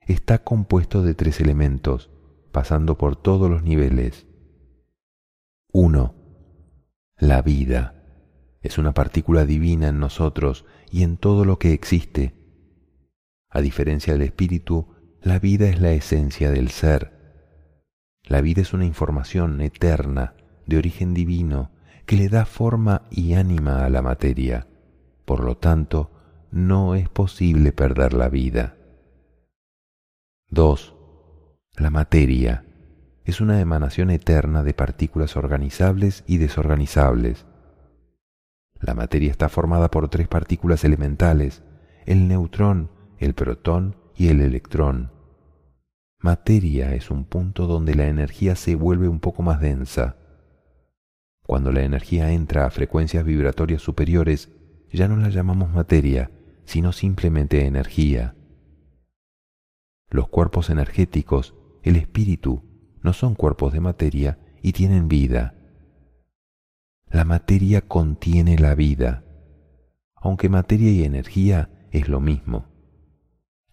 [0.00, 2.10] está compuesto de tres elementos,
[2.52, 4.26] pasando por todos los niveles.
[5.72, 6.14] 1.
[7.18, 7.94] La vida
[8.62, 12.43] es una partícula divina en nosotros y en todo lo que existe.
[13.54, 14.88] A diferencia del espíritu,
[15.22, 17.12] la vida es la esencia del ser.
[18.24, 20.34] La vida es una información eterna,
[20.66, 21.70] de origen divino,
[22.04, 24.66] que le da forma y ánima a la materia.
[25.24, 26.10] Por lo tanto,
[26.50, 28.76] no es posible perder la vida.
[30.50, 30.96] 2.
[31.76, 32.64] La materia
[33.24, 37.46] es una emanación eterna de partículas organizables y desorganizables.
[38.80, 41.62] La materia está formada por tres partículas elementales,
[42.04, 42.90] el neutrón,
[43.24, 45.10] el protón y el electrón.
[46.20, 50.16] Materia es un punto donde la energía se vuelve un poco más densa.
[51.46, 54.50] Cuando la energía entra a frecuencias vibratorias superiores,
[54.92, 56.30] ya no la llamamos materia,
[56.66, 58.36] sino simplemente energía.
[60.10, 62.62] Los cuerpos energéticos, el espíritu,
[63.02, 65.54] no son cuerpos de materia y tienen vida.
[67.06, 69.24] La materia contiene la vida,
[70.14, 72.73] aunque materia y energía es lo mismo.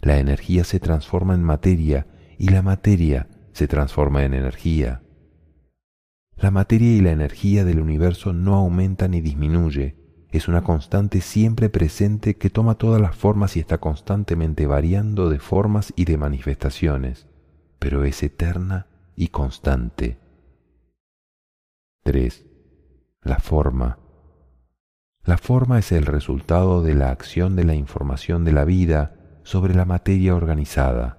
[0.02, 2.08] La energía se transforma en materia
[2.40, 5.04] y la materia se transforma en energía.
[6.38, 9.96] La materia y la energía del universo no aumentan ni disminuye,
[10.32, 15.40] es una constante siempre presente que toma todas las formas y está constantemente variando de
[15.40, 17.28] formas y de manifestaciones,
[17.78, 20.18] pero es eterna y constante.
[22.04, 22.46] 3.
[23.22, 24.00] La forma.
[25.26, 29.21] La forma es el resultado de la acción de la información de la vida
[29.52, 31.18] sobre la materia organizada.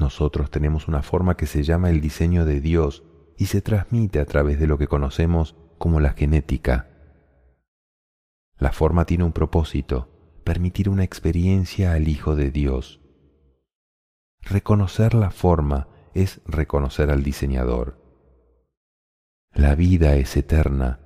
[0.00, 3.04] Nosotros tenemos una forma que se llama el diseño de Dios
[3.36, 6.88] y se transmite a través de lo que conocemos como la genética.
[8.56, 13.02] La forma tiene un propósito, permitir una experiencia al Hijo de Dios.
[14.40, 18.02] Reconocer la forma es reconocer al diseñador.
[19.52, 21.00] La vida es eterna,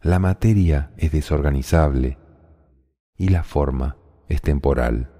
[0.00, 2.18] la materia es desorganizable
[3.16, 3.98] y la forma
[4.28, 5.10] es temporal.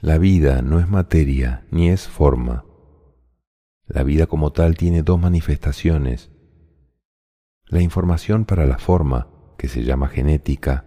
[0.00, 2.64] La vida no es materia ni es forma.
[3.86, 6.30] La vida como tal tiene dos manifestaciones.
[7.66, 10.86] La información para la forma que se llama genética,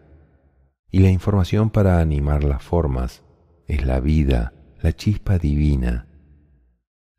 [0.89, 3.23] y la información para animar las formas
[3.67, 6.07] es la vida, la chispa divina.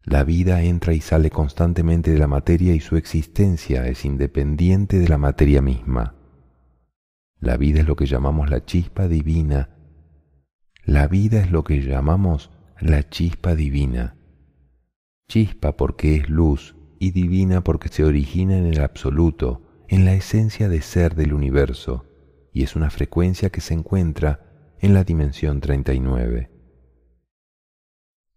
[0.02, 5.08] La vida entra y sale constantemente de la materia y su existencia es independiente de
[5.08, 6.14] la materia misma.
[7.44, 9.68] La vida es lo que llamamos la chispa divina.
[10.86, 14.16] La vida es lo que llamamos la chispa divina.
[15.28, 20.70] Chispa porque es luz y divina porque se origina en el absoluto, en la esencia
[20.70, 22.06] de ser del universo
[22.50, 26.50] y es una frecuencia que se encuentra en la dimensión 39.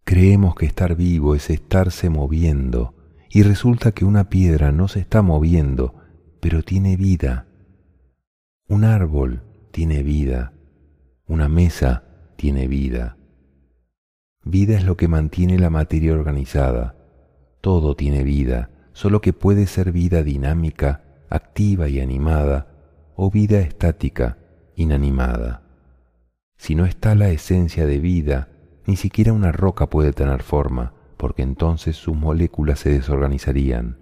[0.04, 2.94] Creemos que estar vivo es estarse moviendo
[3.30, 5.96] y resulta que una piedra no se está moviendo,
[6.42, 7.48] pero tiene vida.
[8.70, 10.52] Un árbol tiene vida.
[11.26, 12.04] Una mesa
[12.36, 13.18] tiene vida.
[14.44, 16.98] Vida es lo que mantiene la materia organizada.
[17.62, 22.68] Todo tiene vida, solo que puede ser vida dinámica activa y animada,
[23.16, 24.38] o vida estática,
[24.76, 25.64] inanimada.
[26.58, 28.50] Si no está la esencia de vida,
[28.86, 33.98] ni siquiera una roca puede tener forma, porque entonces sus moléculas se desorganizarían.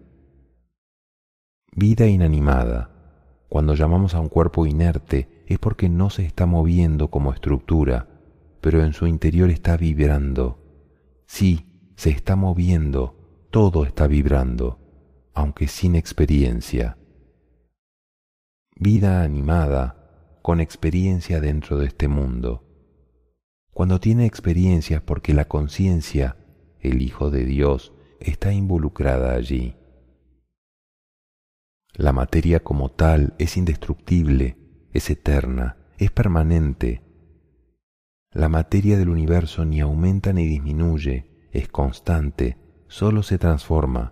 [1.72, 2.95] Vida inanimada.
[3.56, 8.10] Cuando llamamos a un cuerpo inerte es porque no se está moviendo como estructura,
[8.60, 10.60] pero en su interior está vibrando.
[11.26, 11.66] Sí,
[11.96, 14.82] se está moviendo, todo está vibrando,
[15.34, 16.98] aunque sin experiencia
[18.76, 22.62] vida animada, con experiencia dentro de este mundo.
[23.72, 26.36] Cuando tiene experiencias porque la conciencia,
[26.82, 29.78] el Hijo de Dios, está involucrada allí.
[31.98, 34.58] La materia como tal es indestructible,
[34.92, 37.02] es eterna, es permanente.
[38.32, 42.58] La materia del universo ni aumenta ni disminuye, es constante,
[42.90, 44.12] solo se transforma.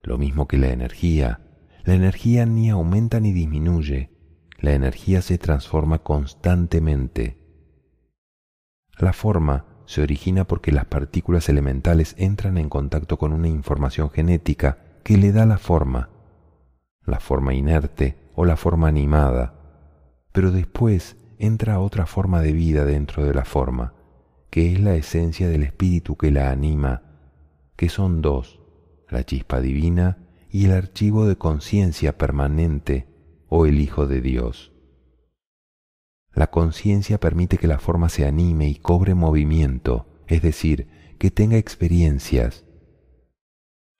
[0.00, 1.40] Lo mismo que la energía,
[1.84, 4.10] la energía ni aumenta ni disminuye,
[4.58, 7.36] la energía se transforma constantemente.
[8.98, 14.78] La forma se origina porque las partículas elementales entran en contacto con una información genética
[15.02, 16.08] que le da la forma,
[17.06, 19.54] la forma inerte o la forma animada,
[20.32, 23.94] pero después entra otra forma de vida dentro de la forma,
[24.50, 27.02] que es la esencia del espíritu que la anima,
[27.76, 28.60] que son dos,
[29.08, 30.18] la chispa divina
[30.50, 33.08] y el archivo de conciencia permanente
[33.48, 34.72] o el Hijo de Dios.
[36.32, 40.88] La conciencia permite que la forma se anime y cobre movimiento, es decir,
[41.18, 42.63] que tenga experiencias.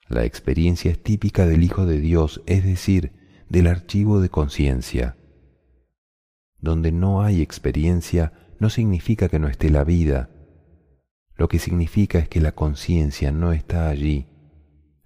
[0.08, 3.12] La experiencia es típica del Hijo de Dios, es decir,
[3.48, 5.16] del archivo de conciencia.
[6.58, 10.30] Donde no hay experiencia no significa que no esté la vida,
[11.36, 14.28] lo que significa es que la conciencia no está allí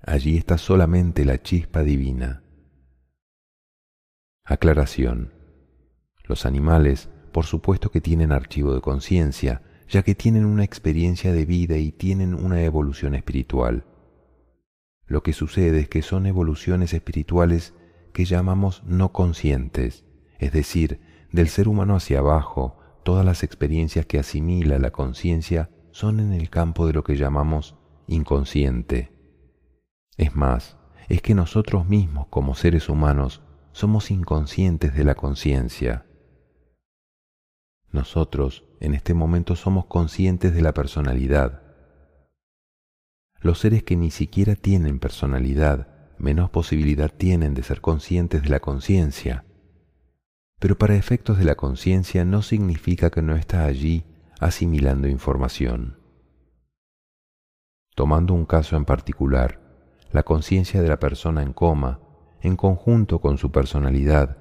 [0.09, 2.43] allí está solamente la chispa divina.
[4.45, 5.35] Aclaración.
[6.25, 11.45] Los animales, por supuesto que tienen archivo de conciencia, ya que tienen una experiencia de
[11.45, 13.85] vida y tienen una evolución espiritual.
[15.09, 17.75] Lo que sucede es que son evoluciones espirituales
[18.13, 20.05] que llamamos no conscientes,
[20.39, 21.01] es decir,
[21.33, 26.51] del ser humano hacia abajo, todas las experiencias que asimila la conciencia son en el
[26.51, 29.13] campo de lo que llamamos inconsciente.
[30.17, 30.77] Es más,
[31.09, 33.43] es que nosotros mismos como seres humanos
[33.73, 36.05] somos inconscientes de la conciencia.
[37.91, 41.63] Nosotros en este momento somos conscientes de la personalidad.
[43.41, 48.61] Los seres que ni siquiera tienen personalidad menos posibilidad tienen de ser conscientes de la
[48.61, 49.45] conciencia.
[50.59, 54.05] Pero para efectos de la conciencia no significa que no está allí
[54.41, 55.99] asimilando información.
[57.95, 59.61] Tomando un caso en particular,
[60.11, 62.01] la conciencia de la persona en coma,
[62.41, 64.39] en conjunto con su personalidad,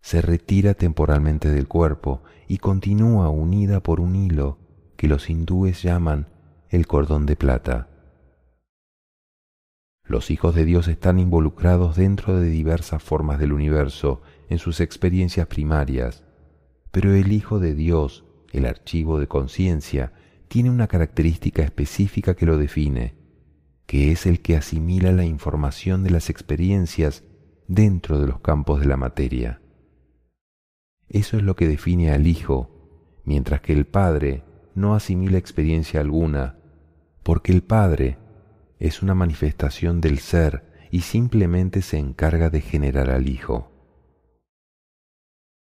[0.00, 4.58] se retira temporalmente del cuerpo y continúa unida por un hilo
[4.96, 6.28] que los hindúes llaman
[6.68, 7.91] el cordón de plata.
[10.04, 15.46] Los hijos de Dios están involucrados dentro de diversas formas del universo en sus experiencias
[15.46, 16.24] primarias,
[16.90, 20.12] pero el Hijo de Dios, el archivo de conciencia,
[20.48, 23.14] tiene una característica específica que lo define,
[23.86, 27.24] que es el que asimila la información de las experiencias
[27.68, 29.62] dentro de los campos de la materia.
[31.08, 34.44] Eso es lo que define al Hijo, mientras que el Padre
[34.74, 36.58] no asimila experiencia alguna,
[37.22, 38.18] porque el Padre
[38.82, 43.70] es una manifestación del ser y simplemente se encarga de generar al Hijo.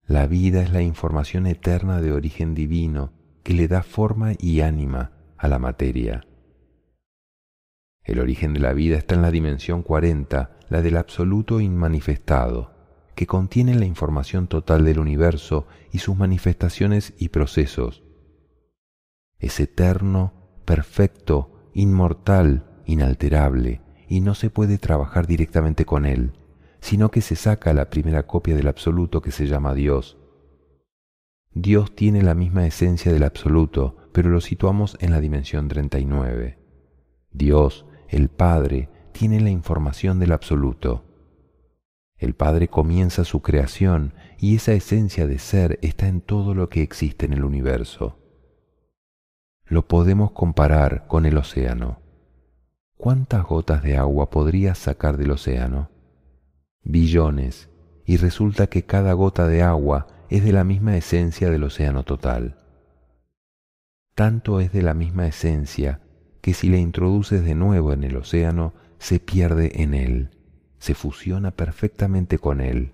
[0.06, 3.12] La vida es la información eterna de origen divino
[3.42, 6.28] que le da forma y ánima a la materia.
[8.04, 12.72] El origen de la vida está en la dimensión 40, la del absoluto inmanifestado,
[13.16, 18.04] que contiene la información total del universo y sus manifestaciones y procesos.
[19.40, 26.32] Es eterno, perfecto, inmortal, inalterable y no se puede trabajar directamente con él,
[26.80, 30.16] sino que se saca la primera copia del absoluto que se llama Dios.
[31.52, 36.58] Dios tiene la misma esencia del absoluto, pero lo situamos en la dimensión 39.
[37.30, 41.04] Dios, el Padre, tiene la información del absoluto.
[42.16, 46.82] El Padre comienza su creación y esa esencia de ser está en todo lo que
[46.82, 48.18] existe en el universo.
[49.66, 52.07] Lo podemos comparar con el océano.
[52.98, 55.90] ¿Cuántas gotas de agua podrías sacar del océano?
[56.82, 57.70] Billones,
[58.04, 62.58] y resulta que cada gota de agua es de la misma esencia del océano total.
[64.14, 66.00] Tanto es de la misma esencia
[66.40, 70.30] que si la introduces de nuevo en el océano, se pierde en él,
[70.78, 72.92] se fusiona perfectamente con él.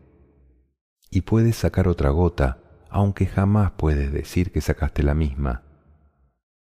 [1.10, 2.58] Y puedes sacar otra gota,
[2.90, 5.62] aunque jamás puedes decir que sacaste la misma.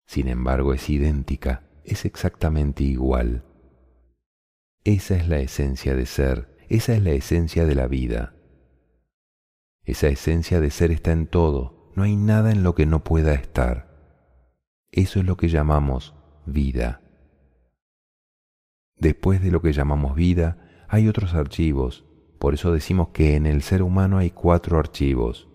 [0.06, 3.44] Sin embargo, es idéntica es exactamente igual.
[4.84, 8.34] Esa es la esencia de ser, esa es la esencia de la vida.
[9.84, 13.32] Esa esencia de ser está en todo, no hay nada en lo que no pueda
[13.34, 13.88] estar.
[14.92, 16.14] Eso es lo que llamamos
[16.46, 17.00] vida.
[18.96, 22.04] Después de lo que llamamos vida, hay otros archivos,
[22.38, 25.48] por eso decimos que en el ser humano hay cuatro archivos.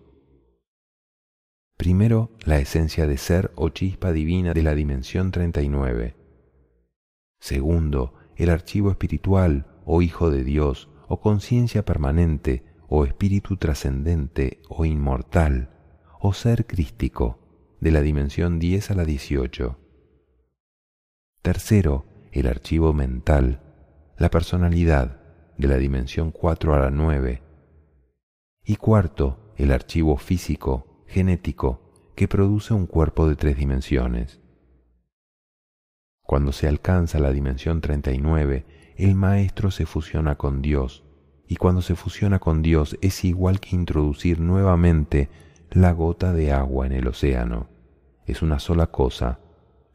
[1.76, 6.23] Primero, la esencia de ser o chispa divina de la dimensión 39.
[7.44, 14.86] Segundo, el archivo espiritual o Hijo de Dios o conciencia permanente o espíritu trascendente o
[14.86, 15.68] inmortal
[16.18, 17.38] o ser crístico
[17.82, 19.78] de la dimensión 10 a la 18.
[21.42, 23.60] Tercero, el archivo mental,
[24.16, 25.20] la personalidad
[25.58, 27.42] de la dimensión 4 a la 9.
[28.64, 34.40] Y cuarto, el archivo físico, genético, que produce un cuerpo de tres dimensiones.
[36.24, 38.64] Cuando se alcanza la dimensión 39,
[38.96, 41.04] el maestro se fusiona con Dios,
[41.46, 45.28] y cuando se fusiona con Dios es igual que introducir nuevamente
[45.70, 47.68] la gota de agua en el océano.
[48.26, 49.40] Es una sola cosa,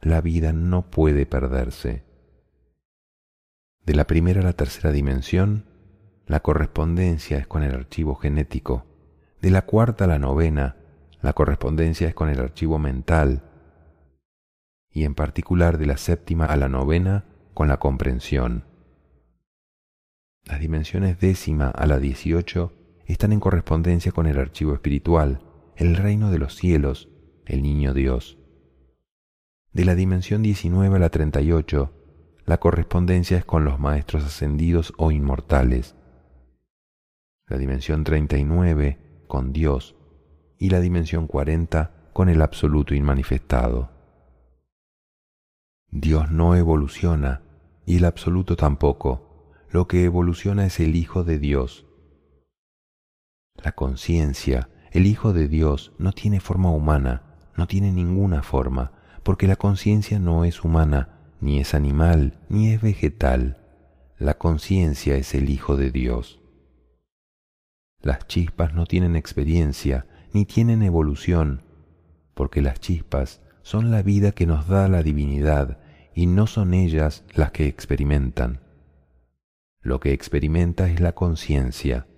[0.00, 2.04] la vida no puede perderse.
[3.84, 5.66] De la primera a la tercera dimensión,
[6.26, 8.86] la correspondencia es con el archivo genético.
[9.42, 10.76] De la cuarta a la novena,
[11.22, 13.49] la correspondencia es con el archivo mental
[14.92, 17.24] y en particular de la séptima a la novena
[17.54, 18.64] con la comprensión.
[20.44, 22.72] Las dimensiones décima a la dieciocho
[23.06, 25.42] están en correspondencia con el archivo espiritual,
[25.76, 27.08] el reino de los cielos,
[27.46, 28.38] el niño Dios.
[29.72, 31.92] De la dimensión 19 a la 38,
[32.44, 35.94] la correspondencia es con los maestros ascendidos o inmortales.
[37.46, 39.96] la dimensión 39 con Dios
[40.56, 43.99] y la dimensión 40 con el absoluto inmanifestado.
[45.92, 47.42] Dios no evoluciona
[47.84, 49.56] y el absoluto tampoco.
[49.70, 51.86] Lo que evoluciona es el Hijo de Dios.
[53.56, 57.22] La conciencia, el Hijo de Dios, no tiene forma humana,
[57.56, 58.92] no tiene ninguna forma,
[59.24, 63.58] porque la conciencia no es humana, ni es animal, ni es vegetal.
[64.16, 66.40] La conciencia es el Hijo de Dios.
[68.00, 71.62] Las chispas no tienen experiencia, ni tienen evolución,
[72.34, 73.40] porque las chispas
[73.70, 75.78] son la vida que nos da la divinidad
[76.12, 78.62] y no son ellas las que experimentan.
[79.80, 82.08] Lo que experimenta es la conciencia,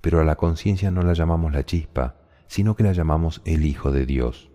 [0.00, 3.90] pero a la conciencia no la llamamos la chispa, sino que la llamamos el Hijo
[3.90, 4.52] de Dios.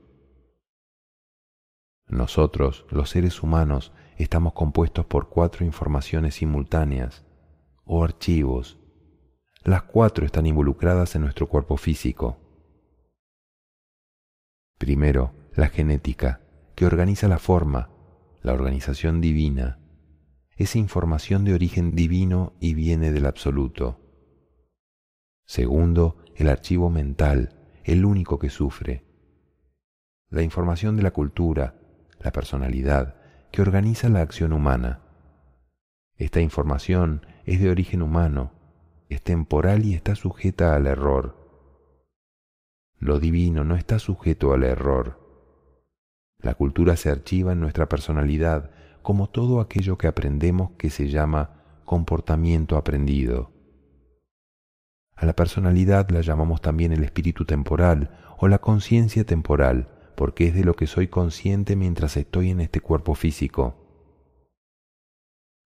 [2.08, 7.26] Nosotros, los seres humanos, estamos compuestos por cuatro informaciones simultáneas,
[7.84, 8.80] o archivos.
[9.66, 12.38] Las cuatro están involucradas en nuestro cuerpo físico.
[14.78, 16.42] Primero, la genética,
[16.76, 17.90] que organiza la forma,
[18.42, 19.80] la organización divina.
[20.56, 24.00] Es información de origen divino y viene del absoluto.
[25.46, 29.06] Segundo, el archivo mental, el único que sufre.
[30.30, 31.76] La información de la cultura,
[32.20, 33.16] la personalidad,
[33.52, 35.02] que organiza la acción humana.
[36.18, 38.52] Esta información es de origen humano,
[39.10, 41.36] es temporal y está sujeta al error.
[43.00, 45.29] Lo divino no está sujeto al error.
[46.42, 48.72] La cultura se archiva en nuestra personalidad
[49.02, 53.52] como todo aquello que aprendemos que se llama comportamiento aprendido.
[55.16, 60.54] A la personalidad la llamamos también el espíritu temporal o la conciencia temporal, porque es
[60.54, 63.76] de lo que soy consciente mientras estoy en este cuerpo físico.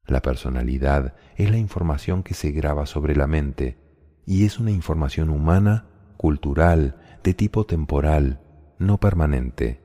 [0.08, 3.78] La personalidad es la información que se graba sobre la mente
[4.26, 8.42] y es una información humana, cultural, de tipo temporal,
[8.80, 9.83] no permanente.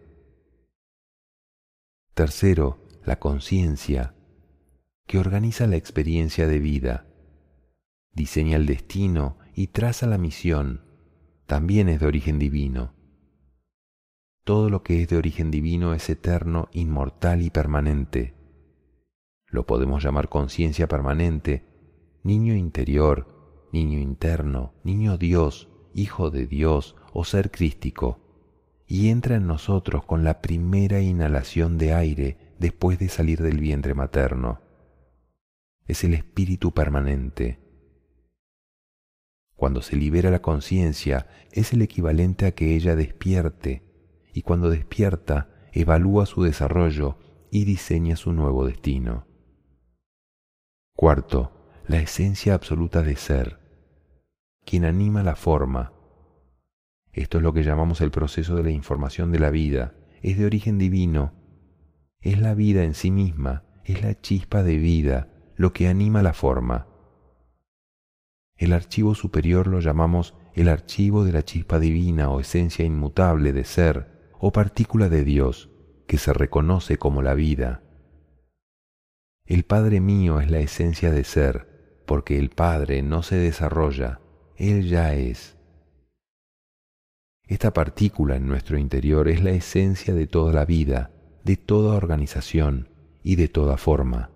[2.18, 4.16] Tercero, la conciencia,
[5.06, 7.06] que organiza la experiencia de vida,
[8.12, 10.82] diseña el destino y traza la misión,
[11.46, 12.92] también es de origen divino.
[14.42, 18.34] Todo lo que es de origen divino es eterno, inmortal y permanente.
[19.46, 21.68] Lo podemos llamar conciencia permanente,
[22.24, 28.27] niño interior, niño interno, niño Dios, hijo de Dios o ser crístico,
[28.89, 33.95] y entra en nosotros con la primera inhalación de aire después de salir del vientre
[33.95, 34.62] materno.
[35.86, 37.61] Es el espíritu permanente.
[39.55, 43.84] Cuando se libera la conciencia es el equivalente a que ella despierte,
[44.32, 47.18] y cuando despierta evalúa su desarrollo
[47.51, 49.26] y diseña su nuevo destino.
[50.95, 51.53] Cuarto,
[51.86, 53.59] la esencia absoluta de ser,
[54.64, 55.93] quien anima la forma.
[57.18, 59.92] Esto es lo que llamamos el proceso de la información de la vida.
[60.22, 61.32] Es de origen divino.
[62.20, 66.32] Es la vida en sí misma, es la chispa de vida, lo que anima la
[66.32, 66.86] forma.
[68.54, 73.64] El archivo superior lo llamamos el archivo de la chispa divina o esencia inmutable de
[73.64, 75.70] ser, o partícula de Dios
[76.06, 77.82] que se reconoce como la vida.
[79.44, 84.20] El Padre mío es la esencia de ser, porque el Padre no se desarrolla,
[84.56, 85.57] Él ya es.
[87.49, 91.11] Esta partícula en nuestro interior es la esencia de toda la vida,
[91.44, 92.90] de toda organización
[93.22, 94.30] y de toda forma.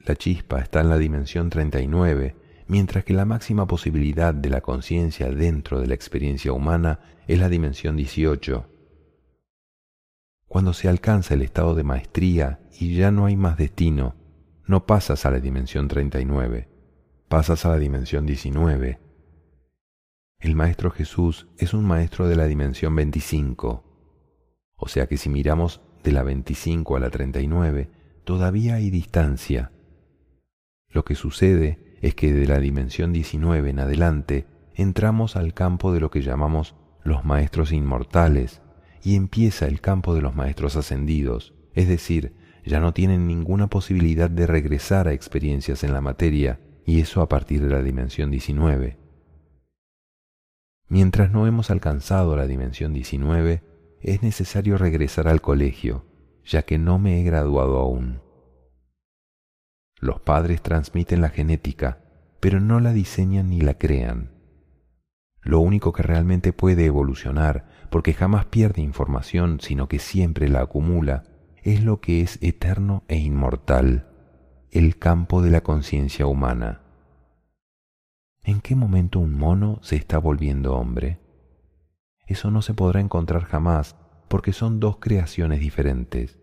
[0.00, 2.34] La chispa está en la dimensión 39,
[2.66, 7.48] mientras que la máxima posibilidad de la conciencia dentro de la experiencia humana es la
[7.48, 8.66] dimensión 18.
[10.48, 14.16] Cuando se alcanza el estado de maestría y ya no hay más destino,
[14.66, 16.68] no pasas a la dimensión 39,
[17.28, 19.07] pasas a la dimensión 19.
[20.40, 23.82] El Maestro Jesús es un maestro de la dimensión 25,
[24.76, 27.90] o sea que si miramos de la 25 a la 39,
[28.22, 29.72] todavía hay distancia.
[30.90, 35.98] Lo que sucede es que de la dimensión 19 en adelante entramos al campo de
[35.98, 38.62] lo que llamamos los maestros inmortales
[39.02, 42.32] y empieza el campo de los maestros ascendidos, es decir,
[42.64, 47.28] ya no tienen ninguna posibilidad de regresar a experiencias en la materia, y eso a
[47.28, 49.07] partir de la dimensión 19.
[50.88, 53.62] Mientras no hemos alcanzado la dimensión 19,
[54.00, 56.06] es necesario regresar al colegio,
[56.44, 58.22] ya que no me he graduado aún.
[60.00, 62.00] Los padres transmiten la genética,
[62.40, 64.32] pero no la diseñan ni la crean.
[65.42, 71.24] Lo único que realmente puede evolucionar, porque jamás pierde información, sino que siempre la acumula,
[71.62, 74.08] es lo que es eterno e inmortal,
[74.70, 76.82] el campo de la conciencia humana.
[78.48, 81.20] ¿En qué momento un mono se está volviendo hombre?
[82.26, 83.94] Eso no se podrá encontrar jamás
[84.28, 86.38] porque son dos creaciones diferentes.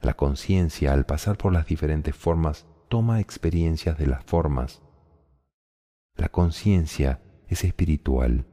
[0.00, 4.82] La conciencia, al pasar por las diferentes formas, toma experiencias de las formas.
[6.16, 8.46] La conciencia es espiritual.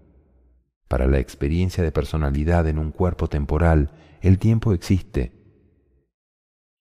[0.87, 3.89] Para la experiencia de personalidad en un cuerpo temporal,
[4.21, 5.31] el tiempo existe.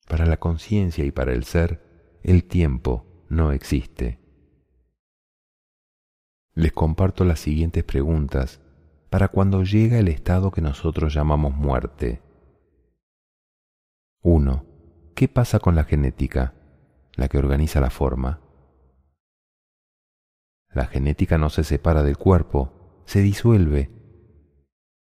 [0.09, 4.24] Para la conciencia y para el ser, el tiempo no existe.
[6.57, 8.61] Les comparto las siguientes preguntas
[9.11, 12.23] para cuando llega el estado que nosotros llamamos muerte.
[14.23, 14.65] 1.
[15.17, 16.55] ¿Qué pasa con la genética,
[17.17, 18.41] la que organiza la forma?
[20.73, 23.91] La genética no se separa del cuerpo, se disuelve.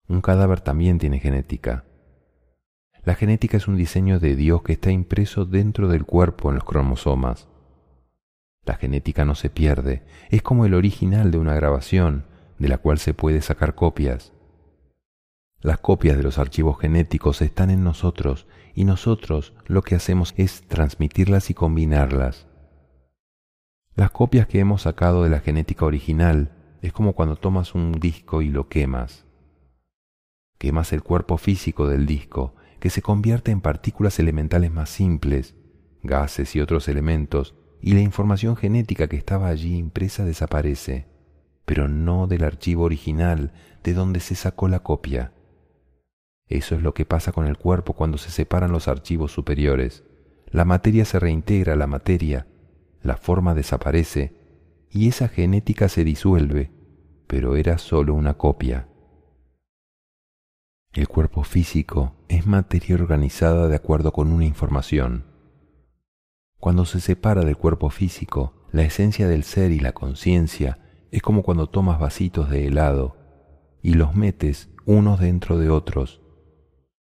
[0.08, 1.86] Un cadáver también tiene genética.
[3.04, 6.66] La genética es un diseño de Dios que está impreso dentro del cuerpo en los
[6.66, 7.48] cromosomas.
[8.66, 12.26] La genética no se pierde, es como el original de una grabación,
[12.58, 14.34] de la cual se puede sacar copias.
[15.62, 20.68] Las copias de los archivos genéticos están en nosotros y nosotros lo que hacemos es
[20.68, 22.48] transmitirlas y combinarlas.
[23.96, 26.52] Las copias que hemos sacado de la genética original
[26.82, 29.26] es como cuando tomas un disco y lo quemas.
[30.58, 35.56] Quemas el cuerpo físico del disco, que se convierte en partículas elementales más simples,
[36.04, 37.56] gases y otros elementos,
[37.86, 41.06] y la información genética que estaba allí impresa desaparece
[41.66, 43.52] pero no del archivo original
[43.84, 45.34] de donde se sacó la copia.
[46.48, 50.04] Eso es lo que pasa con el cuerpo cuando se separan los archivos superiores.
[50.52, 52.48] La materia se reintegra a la materia,
[53.02, 54.36] la forma desaparece
[54.92, 56.72] y esa genética se disuelve,
[57.28, 58.88] pero era solo una copia.
[60.94, 65.35] El cuerpo físico es materia organizada de acuerdo con una información.
[66.66, 70.80] Cuando se separa del cuerpo físico, la esencia del ser y la conciencia
[71.12, 73.18] es como cuando tomas vasitos de helado
[73.84, 76.24] y los metes unos dentro de otros.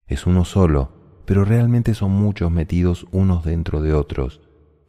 [0.08, 4.40] Es uno solo, pero realmente son muchos metidos unos dentro de otros.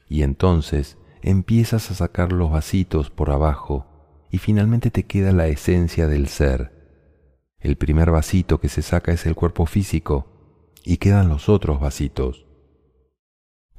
[0.08, 3.88] Y entonces empiezas a sacar los vasitos por abajo
[4.30, 7.58] y finalmente te queda la esencia del ser.
[7.58, 12.46] El primer vasito que se saca es el cuerpo físico y quedan los otros vasitos.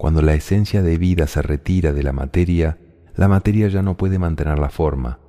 [0.01, 2.79] Cuando la esencia de vida se retira de la materia,
[3.13, 5.19] la materia ya no puede mantener la forma.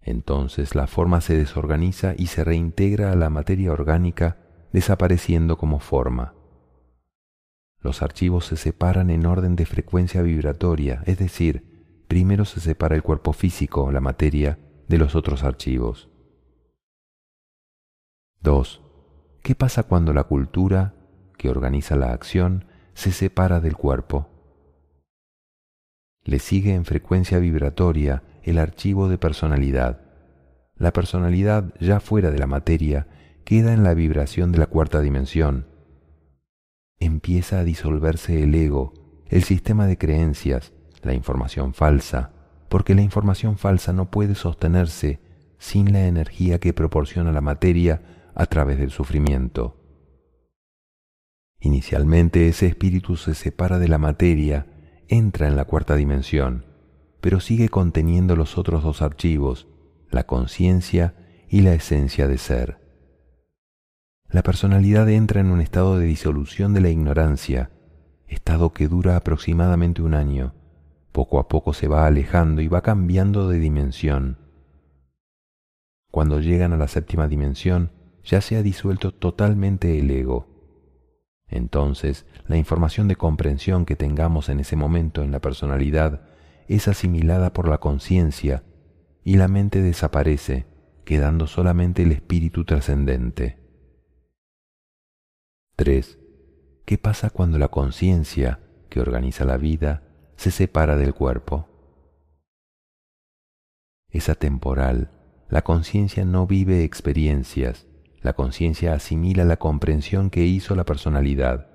[0.00, 4.36] Entonces la forma se desorganiza y se reintegra a la materia orgánica
[4.72, 6.34] desapareciendo como forma.
[7.80, 13.02] Los archivos se separan en orden de frecuencia vibratoria, es decir, primero se separa el
[13.02, 16.08] cuerpo físico, la materia, de los otros archivos.
[18.40, 18.82] 2.
[19.42, 20.94] ¿Qué pasa cuando la cultura,
[21.36, 24.28] que organiza la acción, se separa del cuerpo?
[26.24, 30.00] Le sigue en frecuencia vibratoria el archivo de personalidad.
[30.76, 33.06] La personalidad, ya fuera de la materia,
[33.44, 35.66] queda en la vibración de la cuarta dimensión.
[36.98, 38.94] Empieza a disolverse el ego,
[39.28, 40.72] el sistema de creencias,
[41.02, 42.32] la información falsa,
[42.68, 45.20] porque la información falsa no puede sostenerse
[45.58, 48.02] sin la energía que proporciona la materia
[48.34, 49.83] a través del sufrimiento.
[51.64, 54.66] Inicialmente ese espíritu se separa de la materia,
[55.08, 56.66] entra en la cuarta dimensión,
[57.22, 59.66] pero sigue conteniendo los otros dos archivos,
[60.10, 61.14] la conciencia
[61.48, 62.78] y la esencia de ser.
[64.28, 67.70] La personalidad entra en un estado de disolución de la ignorancia,
[68.28, 70.52] estado que dura aproximadamente un año.
[71.12, 74.36] Poco a poco se va alejando y va cambiando de dimensión.
[76.10, 77.90] Cuando llegan a la séptima dimensión,
[78.22, 80.53] ya se ha disuelto totalmente el ego.
[81.54, 86.22] Entonces, la información de comprensión que tengamos en ese momento en la personalidad
[86.66, 88.64] es asimilada por la conciencia
[89.22, 90.66] y la mente desaparece,
[91.04, 93.60] quedando solamente el espíritu trascendente.
[95.76, 96.18] 3.
[96.84, 98.58] ¿Qué pasa cuando la conciencia,
[98.90, 100.02] que organiza la vida,
[100.34, 101.68] se separa del cuerpo?
[104.10, 105.12] Es atemporal.
[105.48, 107.86] La conciencia no vive experiencias.
[108.24, 111.66] La conciencia asimila la comprensión que hizo la personalidad.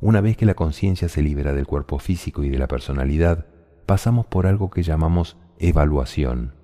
[0.00, 3.46] Una vez que la conciencia se libera del cuerpo físico y de la personalidad,
[3.86, 6.54] pasamos por algo que llamamos evaluación.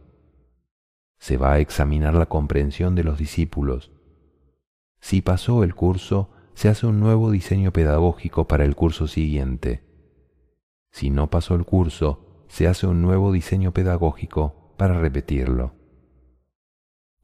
[1.19, 3.91] Se va a examinar la comprensión de los discípulos.
[5.01, 9.83] Si pasó el curso, se hace un nuevo diseño pedagógico para el curso siguiente.
[10.93, 15.76] Si no pasó el curso, se hace un nuevo diseño pedagógico para repetirlo.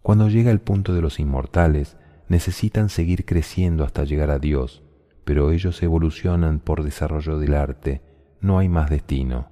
[0.03, 1.97] Cuando llega el punto de los inmortales,
[2.29, 4.83] necesitan seguir creciendo hasta llegar a Dios,
[5.25, 8.03] pero ellos evolucionan por desarrollo del arte,
[8.41, 9.51] no hay más destino.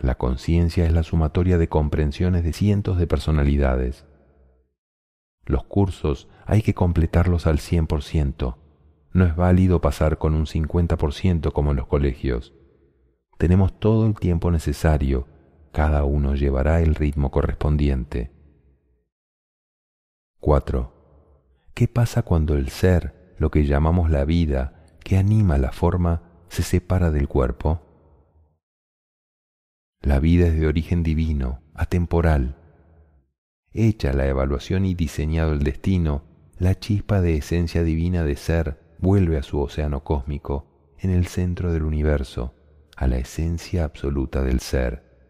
[0.00, 4.06] La conciencia es la sumatoria de comprensiones de cientos de personalidades.
[5.44, 8.56] Los cursos hay que completarlos al 100%.
[9.12, 12.54] No es válido pasar con un 50% como en los colegios.
[13.38, 15.26] Tenemos todo el tiempo necesario,
[15.72, 18.33] cada uno llevará el ritmo correspondiente.
[20.44, 20.92] 4.
[21.72, 26.62] ¿Qué pasa cuando el ser, lo que llamamos la vida, que anima la forma, se
[26.62, 27.80] separa del cuerpo?
[30.02, 32.58] La vida es de origen divino, atemporal.
[33.72, 36.24] Hecha la evaluación y diseñado el destino,
[36.58, 41.72] la chispa de esencia divina de ser vuelve a su océano cósmico, en el centro
[41.72, 42.54] del universo,
[42.96, 45.26] a la esencia absoluta del ser,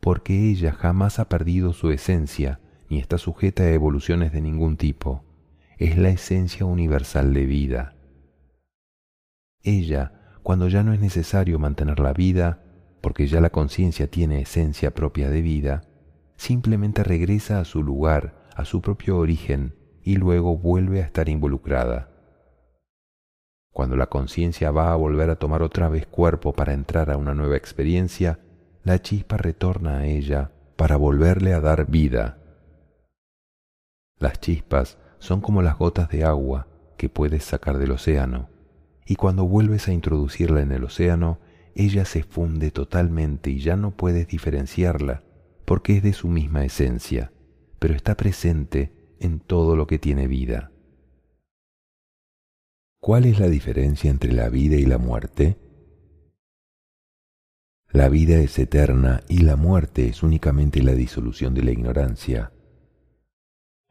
[0.00, 2.58] porque ella jamás ha perdido su esencia
[2.88, 5.24] ni está sujeta a evoluciones de ningún tipo,
[5.78, 7.96] es la esencia universal de vida.
[9.62, 12.62] Ella, cuando ya no es necesario mantener la vida,
[13.00, 15.84] porque ya la conciencia tiene esencia propia de vida,
[16.36, 22.10] simplemente regresa a su lugar, a su propio origen, y luego vuelve a estar involucrada.
[23.72, 27.34] Cuando la conciencia va a volver a tomar otra vez cuerpo para entrar a una
[27.34, 28.38] nueva experiencia,
[28.84, 32.38] la chispa retorna a ella para volverle a dar vida.
[34.18, 38.48] Las chispas son como las gotas de agua que puedes sacar del océano,
[39.06, 41.38] y cuando vuelves a introducirla en el océano,
[41.74, 45.22] ella se funde totalmente y ya no puedes diferenciarla
[45.66, 47.32] porque es de su misma esencia,
[47.78, 50.70] pero está presente en todo lo que tiene vida.
[53.00, 55.58] ¿Cuál es la diferencia entre la vida y la muerte?
[57.90, 62.52] La vida es eterna y la muerte es únicamente la disolución de la ignorancia.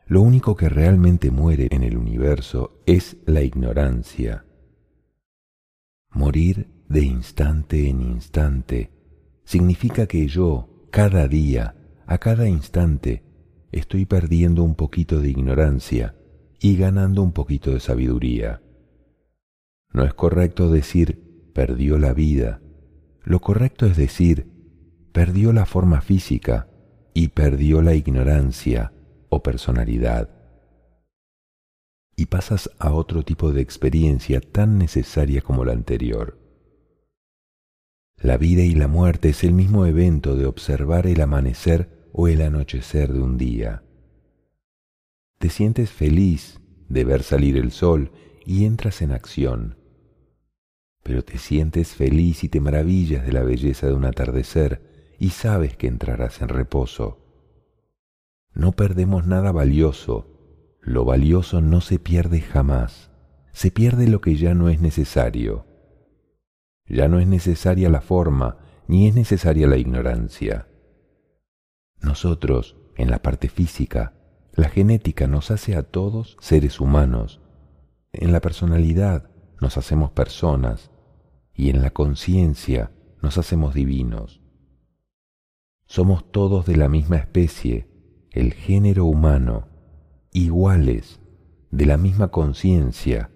[0.07, 4.45] Lo único que realmente muere en el universo es la ignorancia.
[6.11, 8.91] Morir de instante en instante
[9.43, 11.75] significa que yo, cada día,
[12.05, 13.23] a cada instante,
[13.71, 16.15] estoy perdiendo un poquito de ignorancia
[16.59, 18.61] y ganando un poquito de sabiduría.
[19.91, 22.61] No es correcto decir perdió la vida.
[23.23, 24.51] Lo correcto es decir
[25.11, 26.69] perdió la forma física
[27.15, 28.91] y perdió la ignorancia
[29.29, 30.29] o personalidad.
[32.15, 36.39] Y pasas a otro tipo de experiencia tan necesaria como la anterior.
[38.17, 42.41] La vida y la muerte es el mismo evento de observar el amanecer o el
[42.41, 43.83] anochecer de un día.
[45.37, 48.11] Te sientes feliz de ver salir el sol
[48.45, 49.75] y entras en acción
[51.05, 55.77] pero te sientes feliz y te maravillas de la belleza de un atardecer y sabes
[55.77, 57.24] que entrarás en reposo.
[58.55, 63.11] No perdemos nada valioso, lo valioso no se pierde jamás,
[63.51, 65.65] se pierde lo que ya no es necesario.
[66.87, 70.69] Ya no es necesaria la forma, ni es necesaria la ignorancia.
[71.99, 74.13] Nosotros, en la parte física,
[74.53, 77.41] la genética nos hace a todos seres humanos.
[78.13, 79.29] En la personalidad
[79.59, 80.91] nos hacemos personas,
[81.53, 82.91] y en la conciencia
[83.21, 84.41] nos hacemos divinos.
[85.87, 87.94] Somos todos de la misma especie,
[88.35, 89.67] el género humano,
[90.31, 91.19] iguales,
[91.71, 93.31] de la misma conciencia,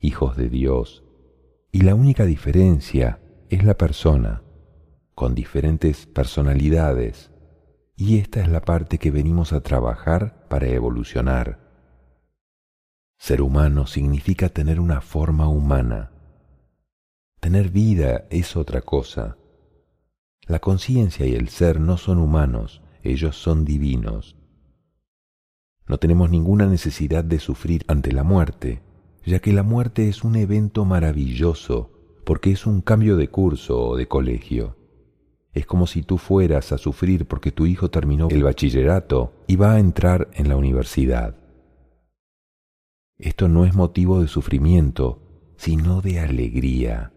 [0.00, 1.04] hijos de Dios,
[1.70, 4.42] y la única diferencia es la persona,
[5.14, 7.30] con diferentes personalidades,
[7.94, 11.60] y esta es la parte que venimos a trabajar para evolucionar.
[13.18, 16.10] Ser humano significa tener una forma humana,
[17.44, 19.36] Tener vida es otra cosa.
[20.46, 24.36] La conciencia y el ser no son humanos, ellos son divinos.
[25.86, 28.82] No tenemos ninguna necesidad de sufrir ante la muerte,
[29.24, 31.90] ya que la muerte es un evento maravilloso,
[32.24, 34.76] porque es un cambio de curso o de colegio.
[35.52, 39.74] Es como si tú fueras a sufrir porque tu hijo terminó el bachillerato y va
[39.74, 41.36] a entrar en la universidad.
[43.18, 47.12] Esto no es motivo de sufrimiento, sino de alegría.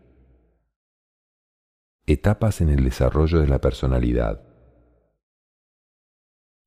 [2.05, 4.46] Etapas en el desarrollo de la personalidad.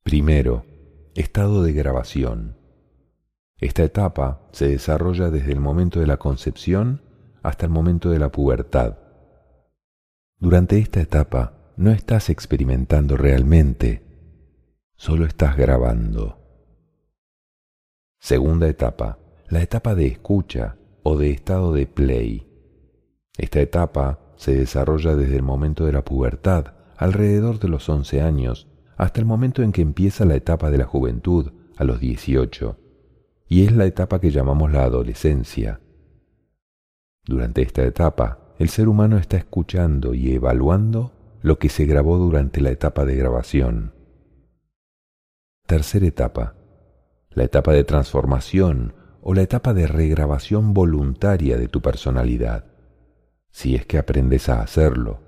[0.02, 0.64] Primero,
[1.14, 2.56] estado de grabación.
[3.58, 7.02] Esta etapa se desarrolla desde el momento de la concepción
[7.42, 8.96] hasta el momento de la pubertad.
[10.38, 14.02] Durante esta etapa no estás experimentando realmente,
[14.96, 16.38] solo estás grabando.
[18.18, 22.46] Segunda etapa, la etapa de escucha o de estado de play.
[23.36, 28.69] Esta etapa se desarrolla desde el momento de la pubertad, alrededor de los 11 años,
[29.00, 32.76] hasta el momento en que empieza la etapa de la juventud, a los 18,
[33.48, 35.80] y es la etapa que llamamos la adolescencia.
[37.24, 42.60] Durante esta etapa, el ser humano está escuchando y evaluando lo que se grabó durante
[42.60, 43.94] la etapa de grabación.
[45.66, 46.56] Tercera etapa,
[47.30, 48.92] la etapa de transformación
[49.22, 52.66] o la etapa de regrabación voluntaria de tu personalidad,
[53.50, 55.20] si es que aprendes a hacerlo.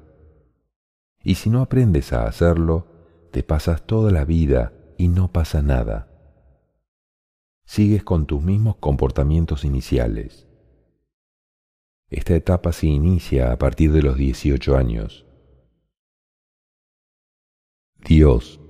[1.24, 2.91] Y si no aprendes a hacerlo,
[3.32, 6.08] te pasas toda la vida y no pasa nada.
[7.64, 10.46] Sigues con tus mismos comportamientos iniciales.
[12.10, 15.24] Esta etapa se inicia a partir de los 18 años.
[18.04, 18.60] Dios.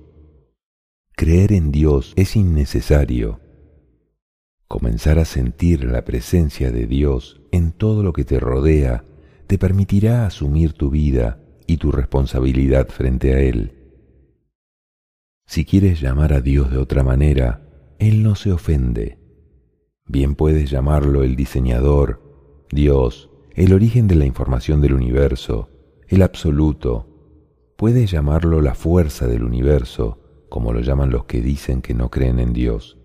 [1.11, 3.41] Creer en Dios es innecesario.
[4.69, 9.03] Comenzar a sentir la presencia de Dios en todo lo que te rodea
[9.47, 13.82] te permitirá asumir tu vida y tu responsabilidad frente a Él.
[15.45, 17.67] Si quieres llamar a Dios de otra manera,
[17.99, 19.19] Él no se ofende.
[20.05, 25.69] Bien puedes llamarlo el diseñador, Dios, el origen de la información del universo,
[26.07, 27.07] el absoluto.
[27.77, 32.39] Puedes llamarlo la fuerza del universo, como lo llaman los que dicen que no creen
[32.39, 32.97] en Dios.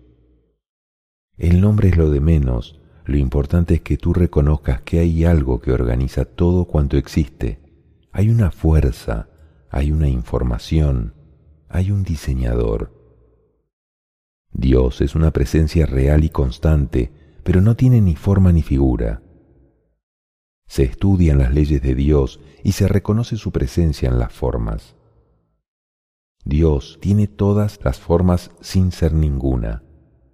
[1.37, 5.61] El nombre es lo de menos, lo importante es que tú reconozcas que hay algo
[5.61, 7.59] que organiza todo cuanto existe.
[8.11, 9.29] Hay una fuerza,
[9.71, 11.13] hay una información,
[11.69, 12.91] hay un diseñador.
[14.51, 17.11] Dios es una presencia real y constante,
[17.43, 19.21] pero no tiene ni forma ni figura.
[20.67, 24.95] Se estudian las leyes de Dios y se reconoce su presencia en las formas.
[26.43, 29.83] Dios tiene todas las formas sin ser ninguna.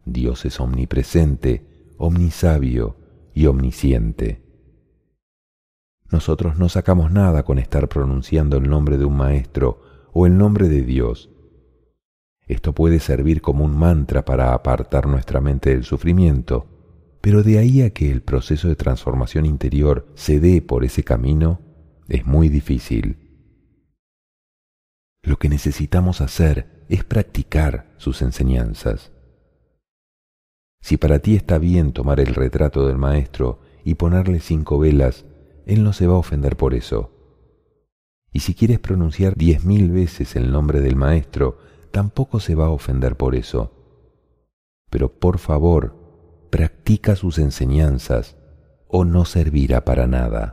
[0.05, 2.97] Dios es omnipresente, omnisabio
[3.33, 4.43] y omnisciente.
[6.11, 9.81] Nosotros no sacamos nada con estar pronunciando el nombre de un maestro
[10.17, 11.29] o el nombre de Dios.
[12.47, 16.67] Esto puede servir como un mantra para apartar nuestra mente del sufrimiento,
[17.19, 21.59] pero de ahí a que el proceso de transformación interior se dé por ese camino,
[22.07, 23.17] es muy difícil.
[25.21, 29.11] Lo que necesitamos hacer es practicar sus enseñanzas.
[30.79, 35.25] Si para ti está bien tomar el retrato del maestro y ponerle cinco velas,
[35.65, 37.14] él no se va a ofender por eso.
[38.35, 41.57] Y si quieres pronunciar diez mil veces el nombre del Maestro,
[41.91, 43.71] tampoco se va a ofender por eso.
[44.89, 45.95] Pero por favor,
[46.49, 48.35] practica sus enseñanzas
[48.89, 50.51] o no servirá para nada.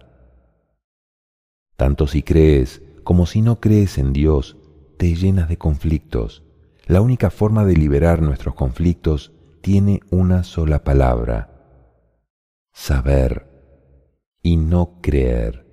[1.77, 4.59] Tanto si crees como si no crees en Dios,
[4.97, 6.45] te llenas de conflictos.
[6.87, 11.51] La única forma de liberar nuestros conflictos tiene una sola palabra,
[12.73, 13.49] saber
[14.41, 15.72] y no creer.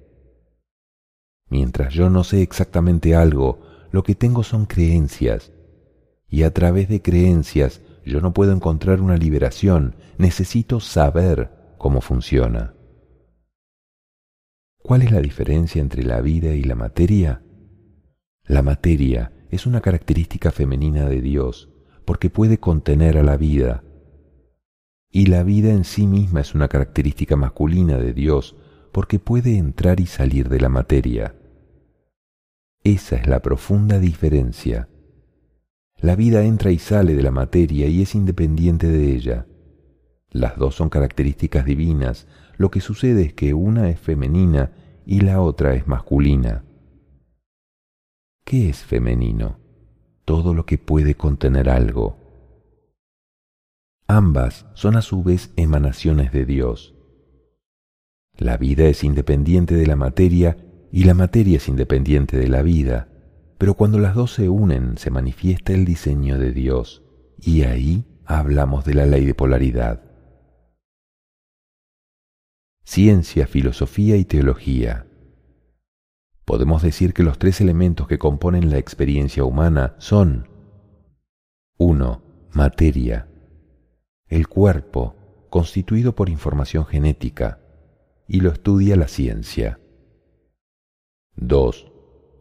[1.49, 3.59] Mientras yo no sé exactamente algo,
[3.91, 5.51] lo que tengo son creencias.
[6.27, 12.75] Y a través de creencias yo no puedo encontrar una liberación, necesito saber cómo funciona.
[14.81, 17.43] ¿Cuál es la diferencia entre la vida y la materia?
[18.45, 21.69] La materia es una característica femenina de Dios
[22.05, 23.83] porque puede contener a la vida.
[25.11, 28.55] Y la vida en sí misma es una característica masculina de Dios
[28.91, 31.35] porque puede entrar y salir de la materia.
[32.89, 34.89] Esa es la profunda diferencia.
[35.97, 39.45] La vida entra y sale de la materia y es independiente de ella.
[40.31, 42.27] Las dos son características divinas,
[42.57, 44.71] lo que sucede es que una es femenina
[45.05, 46.65] y la otra es masculina.
[48.43, 49.59] ¿Qué es femenino?
[50.25, 52.17] Todo lo que puede contener algo.
[54.07, 56.95] Ambas son a su vez emanaciones de Dios.
[58.35, 60.57] La vida es independiente de la materia
[60.91, 63.09] y la materia es independiente de la vida,
[63.57, 67.03] pero cuando las dos se unen se manifiesta el diseño de Dios
[67.37, 70.03] y ahí hablamos de la ley de polaridad.
[72.83, 75.05] Ciencia, filosofía y teología.
[76.45, 80.47] Podemos decir que los tres elementos que componen la experiencia humana son
[81.77, 82.23] 1.
[82.51, 83.27] Materia.
[84.27, 85.15] El cuerpo,
[85.49, 87.59] constituido por información genética,
[88.27, 89.79] y lo estudia la ciencia.
[91.41, 91.91] 2.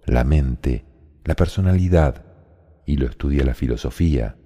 [0.07, 0.85] La mente,
[1.25, 2.25] la personalidad,
[2.85, 4.37] y lo estudia la filosofía.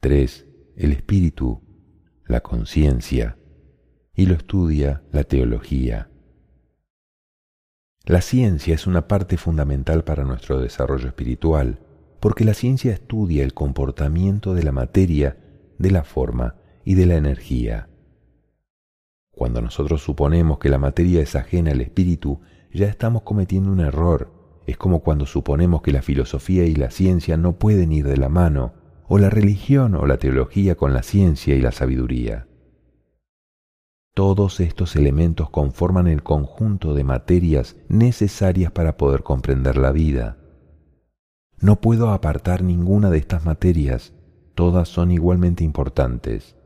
[0.00, 0.46] 3.
[0.76, 1.62] El espíritu,
[2.26, 3.38] la conciencia,
[4.14, 6.10] y lo estudia la teología.
[8.04, 11.78] La ciencia es una parte fundamental para nuestro desarrollo espiritual,
[12.20, 15.38] porque la ciencia estudia el comportamiento de la materia,
[15.78, 17.88] de la forma y de la energía.
[19.30, 22.40] Cuando nosotros suponemos que la materia es ajena al espíritu,
[22.72, 24.30] ya estamos cometiendo un error.
[24.66, 28.28] Es como cuando suponemos que la filosofía y la ciencia no pueden ir de la
[28.28, 28.74] mano,
[29.08, 32.46] o la religión o la teología con la ciencia y la sabiduría.
[34.14, 40.36] Todos estos elementos conforman el conjunto de materias necesarias para poder comprender la vida.
[41.60, 44.12] No puedo apartar ninguna de estas materias,
[44.54, 46.56] todas son igualmente importantes.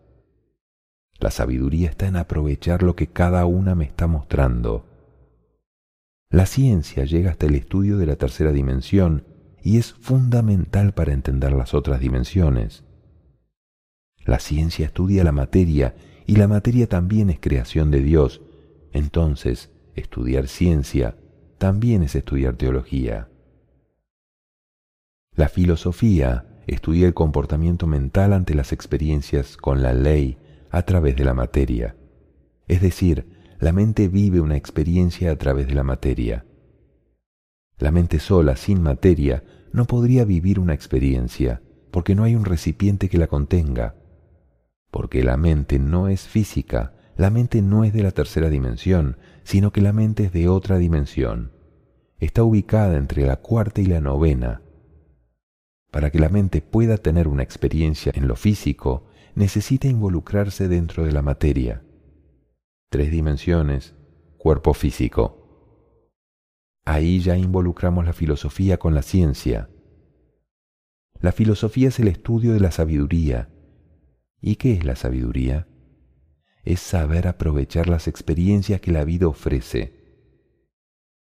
[1.19, 4.96] La sabiduría está en aprovechar lo que cada una me está mostrando.
[6.29, 9.25] La ciencia llega hasta el estudio de la tercera dimensión
[9.63, 12.85] y es fundamental para entender las otras dimensiones.
[14.25, 15.95] La ciencia estudia la materia
[16.27, 18.43] y la materia también es creación de Dios.
[18.93, 21.17] Entonces, estudiar ciencia
[21.59, 23.29] también es estudiar teología.
[25.35, 30.39] La filosofía estudia el comportamiento mental ante las experiencias con la ley
[30.71, 31.95] a través de la materia.
[32.67, 36.47] Es decir, la mente vive una experiencia a través de la materia.
[37.79, 43.09] La mente sola, sin materia, no podría vivir una experiencia, porque no hay un recipiente
[43.09, 43.97] que la contenga
[44.97, 49.71] porque la mente no es física, la mente no es de la tercera dimensión, sino
[49.71, 51.53] que la mente es de otra dimensión.
[52.19, 54.63] Está ubicada entre la cuarta y la novena.
[55.91, 61.13] Para que la mente pueda tener una experiencia en lo físico, necesita involucrarse dentro de
[61.13, 61.83] la materia.
[62.89, 63.95] Tres dimensiones,
[64.39, 65.43] cuerpo físico.
[66.85, 69.69] Ahí ya involucramos la filosofía con la ciencia.
[71.21, 73.51] La filosofía es el estudio de la sabiduría,
[74.41, 75.67] ¿Y qué es la sabiduría?
[76.65, 79.93] Es saber aprovechar las experiencias que la vida ofrece.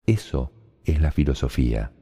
[0.05, 0.51] Eso
[0.85, 1.93] es la filosofía.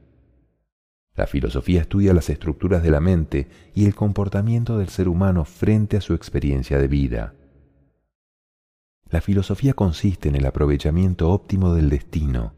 [1.14, 5.96] La filosofía estudia las estructuras de la mente y el comportamiento del ser humano frente
[5.96, 7.34] a su experiencia de vida.
[9.08, 12.54] La filosofía consiste en el aprovechamiento óptimo del destino.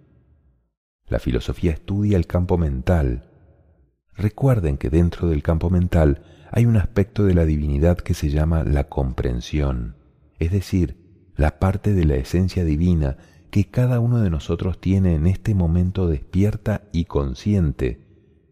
[1.07, 3.31] La filosofía estudia el campo mental.
[4.15, 8.65] Recuerden que dentro del campo mental hay un aspecto de la divinidad que se llama
[8.65, 9.97] la comprensión,
[10.39, 13.19] es decir, la parte de la esencia divina
[13.51, 18.07] que cada uno de nosotros tiene en este momento despierta y consciente,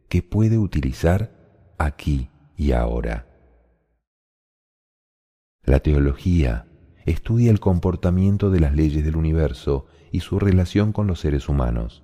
[0.08, 3.26] que puede utilizar aquí y ahora.
[5.64, 6.66] La teología
[7.06, 12.02] estudia el comportamiento de las leyes del universo y su relación con los seres humanos.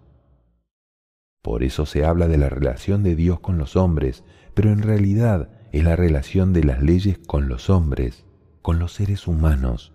[1.42, 4.22] Por eso se habla de la relación de Dios con los hombres,
[4.54, 8.24] pero en realidad es la relación de las leyes con los hombres,
[8.62, 9.92] con los seres humanos.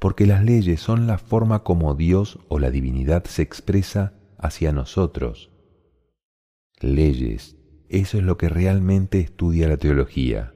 [0.00, 5.52] Porque las leyes son la forma como Dios o la divinidad se expresa hacia nosotros.
[6.80, 7.56] Leyes,
[7.88, 10.55] eso es lo que realmente estudia la teología.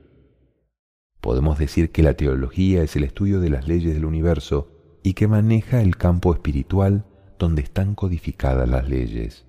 [1.21, 4.69] Podemos decir que la teología es el estudio de las leyes del universo
[5.03, 7.05] y que maneja el campo espiritual
[7.39, 9.47] donde están codificadas las leyes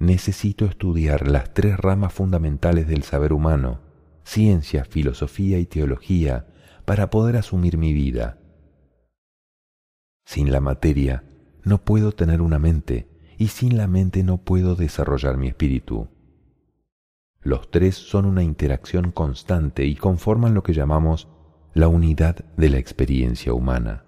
[0.00, 3.80] necesito estudiar las tres ramas fundamentales del saber humano,
[4.24, 6.46] ciencia, filosofía y teología,
[6.86, 8.38] para poder asumir mi vida.
[10.24, 11.22] Sin la materia
[11.62, 16.08] no puedo tener una mente y sin la mente no puedo desarrollar mi espíritu.
[17.42, 21.28] Los tres son una interacción constante y conforman lo que llamamos
[21.72, 24.04] la unidad de la experiencia humana.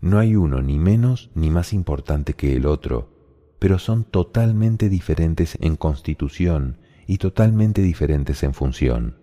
[0.00, 5.58] No hay uno ni menos ni más importante que el otro, pero son totalmente diferentes
[5.60, 9.18] en constitución y totalmente diferentes en función.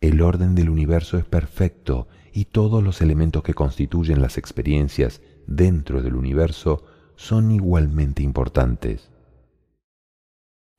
[0.00, 6.02] El orden del universo es perfecto y todos los elementos que constituyen las experiencias dentro
[6.02, 6.84] del universo
[7.16, 9.10] son igualmente importantes.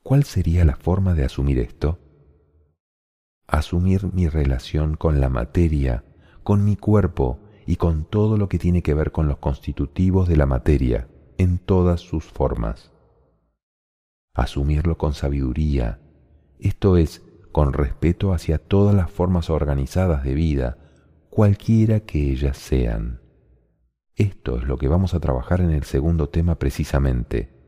[0.10, 1.99] ¿Cuál sería la forma de asumir esto?
[3.45, 6.03] Asumir mi relación con la materia,
[6.41, 7.38] con mi cuerpo
[7.68, 11.07] y con todo lo que tiene que ver con los constitutivos de la materia
[11.38, 12.91] en todas sus formas.
[14.34, 15.99] Asumirlo con sabiduría,
[16.57, 20.80] esto es, con respeto hacia todas las formas organizadas de vida,
[21.30, 23.22] cualquiera que ellas sean.
[24.16, 27.59] Esto es lo que vamos a trabajar en el segundo tema precisamente.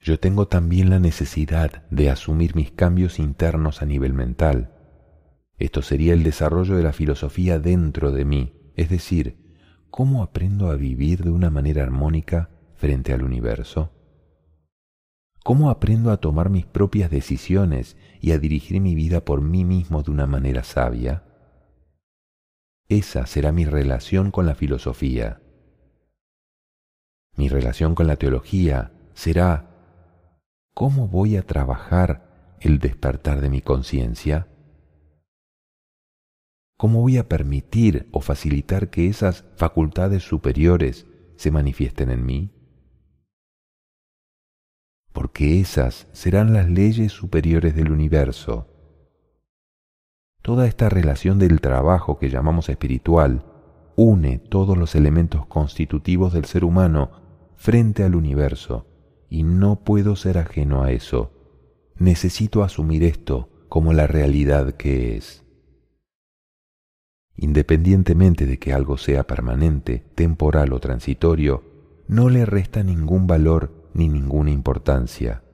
[0.00, 4.72] Yo tengo también la necesidad de asumir mis cambios internos a nivel mental.
[5.58, 9.40] Esto sería el desarrollo de la filosofía dentro de mí, es decir,
[9.90, 13.92] ¿Cómo aprendo a vivir de una manera armónica frente al universo?
[15.42, 20.04] ¿Cómo aprendo a tomar mis propias decisiones y a dirigir mi vida por mí mismo
[20.04, 21.24] de una manera sabia?
[22.88, 25.40] Esa será mi relación con la filosofía.
[27.36, 29.69] Mi relación con la teología será
[30.80, 34.48] ¿cómo voy a trabajar el despertar de mi conciencia?
[36.78, 41.06] ¿Cómo voy a permitir o facilitar que esas facultades superiores
[41.36, 42.50] se manifiesten en mí?
[45.12, 48.66] Porque esas serán las leyes superiores del universo.
[50.40, 53.44] Toda esta relación del trabajo que llamamos espiritual
[53.96, 57.10] une todos los elementos constitutivos del ser humano
[57.56, 58.89] frente al universo
[59.30, 61.32] y no puedo ser ajeno a eso.
[61.96, 65.46] Necesito asumir esto como la realidad que es.
[67.36, 71.62] Independientemente de que algo sea permanente, temporal o transitorio,
[72.08, 75.44] no le resta ningún valor ni ninguna importancia.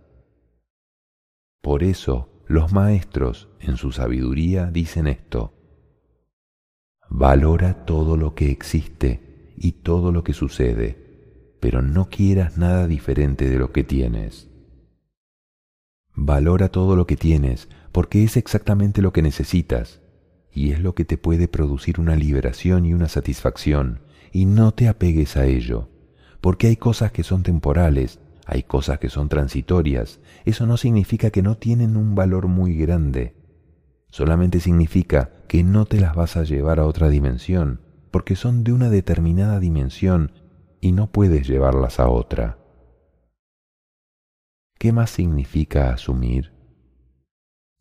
[1.61, 5.53] Por eso los maestros, en su sabiduría, dicen esto.
[7.11, 11.06] Valora todo lo que existe y todo lo que sucede,
[11.61, 14.49] pero no quieras nada diferente de lo que tienes.
[16.15, 20.01] Valora todo lo que tienes porque es exactamente lo que necesitas
[20.57, 24.01] y es lo que te puede producir una liberación y una satisfacción,
[24.33, 25.91] y no te apegues a ello,
[26.41, 31.43] porque hay cosas que son temporales, hay cosas que son transitorias, eso no significa que
[31.43, 33.35] no tienen un valor muy grande,
[34.09, 38.73] solamente significa que no te las vas a llevar a otra dimensión, porque son de
[38.73, 40.33] una determinada dimensión
[40.87, 42.59] y no puedes llevarlas a otra.
[44.79, 46.53] ¿Qué más significa asumir?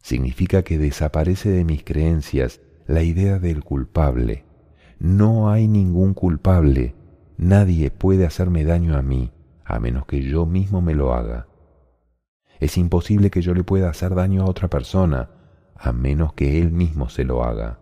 [0.01, 4.45] Significa que desaparece de mis creencias la idea del culpable.
[4.97, 6.95] No hay ningún culpable.
[7.37, 9.31] Nadie puede hacerme daño a mí,
[9.63, 11.47] a menos que yo mismo me lo haga.
[12.59, 15.29] Es imposible que yo le pueda hacer daño a otra persona,
[15.75, 17.81] a menos que él mismo se lo haga.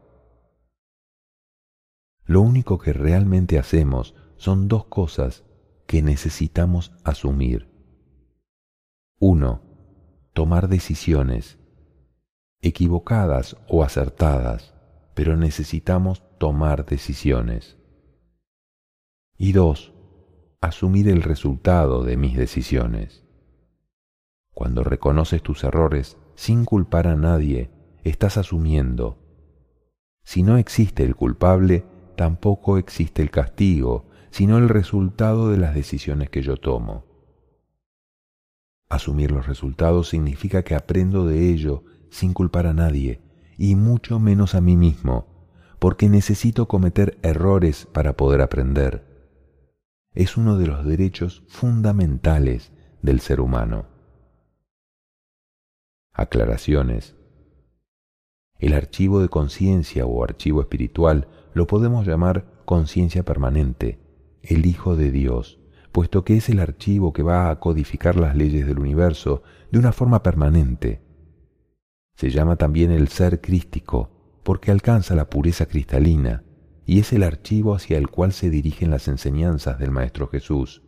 [2.26, 5.46] Lo único que realmente hacemos son dos cosas
[5.88, 7.70] que necesitamos asumir.
[9.18, 9.62] Uno,
[10.34, 11.60] tomar decisiones,
[12.60, 14.74] equivocadas o acertadas,
[15.14, 17.78] pero necesitamos tomar decisiones.
[19.38, 19.94] Y dos,
[20.60, 23.24] asumir el resultado de mis decisiones.
[24.54, 27.72] Cuando reconoces tus errores sin culpar a nadie,
[28.04, 29.20] estás asumiendo.
[30.26, 31.86] Si no existe el culpable,
[32.18, 37.06] tampoco existe el castigo, sino el resultado de las decisiones que yo tomo.
[38.90, 43.22] Asumir los resultados significa que aprendo de ello sin culpar a nadie,
[43.60, 45.28] y mucho menos a mí mismo,
[45.78, 49.06] porque necesito cometer errores para poder aprender.
[50.16, 52.72] Es uno de los derechos fundamentales
[53.04, 53.86] del ser humano.
[56.12, 57.16] Aclaraciones.
[58.58, 64.03] El archivo de conciencia o archivo espiritual lo podemos llamar conciencia permanente,
[64.44, 65.60] el Hijo de Dios,
[65.92, 69.42] puesto que es el archivo que va a codificar las leyes del universo
[69.72, 71.02] de una forma permanente,
[72.16, 74.12] se llama también el ser crístico
[74.44, 76.44] porque alcanza la pureza cristalina
[76.86, 80.84] y es el archivo hacia el cual se dirigen las enseñanzas del Maestro Jesús.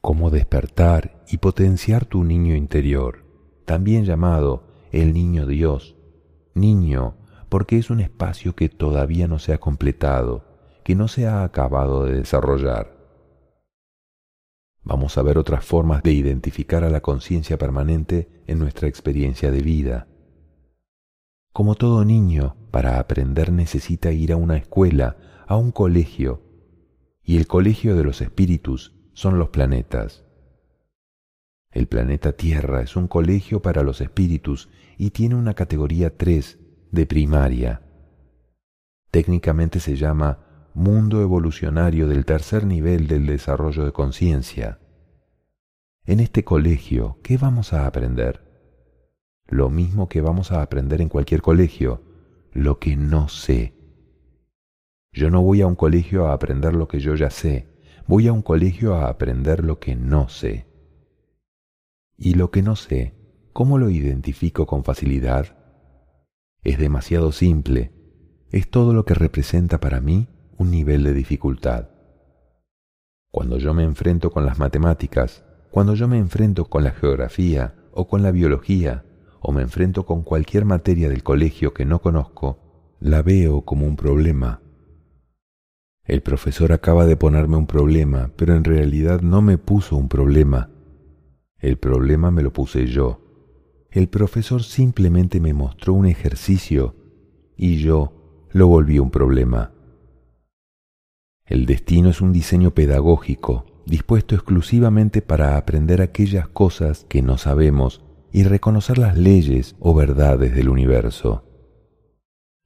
[0.00, 3.24] Cómo despertar y potenciar tu niño interior,
[3.64, 5.96] también llamado el niño Dios.
[6.54, 7.16] Niño
[7.48, 10.53] porque es un espacio que todavía no se ha completado,
[10.84, 12.94] que no se ha acabado de desarrollar.
[14.82, 19.62] Vamos a ver otras formas de identificar a la conciencia permanente en nuestra experiencia de
[19.62, 20.08] vida.
[21.54, 25.16] Como todo niño, para aprender necesita ir a una escuela,
[25.46, 26.42] a un colegio,
[27.22, 30.24] y el colegio de los espíritus son los planetas.
[31.70, 36.58] El planeta Tierra es un colegio para los espíritus y tiene una categoría 3
[36.90, 37.82] de primaria.
[39.10, 40.43] Técnicamente se llama
[40.74, 44.80] mundo evolucionario del tercer nivel del desarrollo de conciencia.
[46.04, 48.44] En este colegio, ¿qué vamos a aprender?
[49.46, 52.02] lo mismo que vamos a aprender en cualquier colegio,
[52.52, 53.74] lo que no sé.
[55.12, 57.68] Yo no voy a un colegio a aprender lo que yo ya sé,
[58.06, 60.66] voy a un colegio a aprender lo que no sé.
[62.16, 63.14] Y lo que no sé,
[63.52, 65.56] ¿cómo lo identifico con facilidad?
[66.62, 67.92] Es demasiado simple,
[68.50, 70.28] es todo lo que representa para mí
[70.58, 71.88] un nivel de dificultad.
[73.30, 78.06] Cuando yo me enfrento con las matemáticas, cuando yo me enfrento con la geografía o
[78.06, 79.04] con la biología,
[79.40, 83.96] o me enfrento con cualquier materia del colegio que no conozco, la veo como un
[83.96, 84.62] problema.
[86.04, 90.70] El profesor acaba de ponerme un problema, pero en realidad no me puso un problema.
[91.58, 93.20] El problema me lo puse yo.
[93.90, 96.94] El profesor simplemente me mostró un ejercicio
[97.56, 99.73] y yo lo volví un problema.
[101.46, 108.02] El destino es un diseño pedagógico dispuesto exclusivamente para aprender aquellas cosas que no sabemos
[108.32, 111.44] y reconocer las leyes o verdades del universo.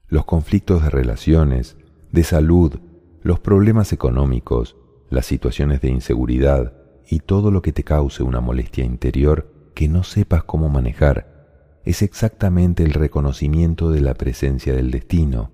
[0.07, 1.77] Los conflictos de relaciones,
[2.13, 2.79] de salud,
[3.21, 4.77] los problemas económicos,
[5.11, 6.73] las situaciones de inseguridad
[7.09, 12.03] y todo lo que te cause una molestia interior que no sepas cómo manejar, es
[12.03, 15.51] exactamente el reconocimiento de la presencia del destino,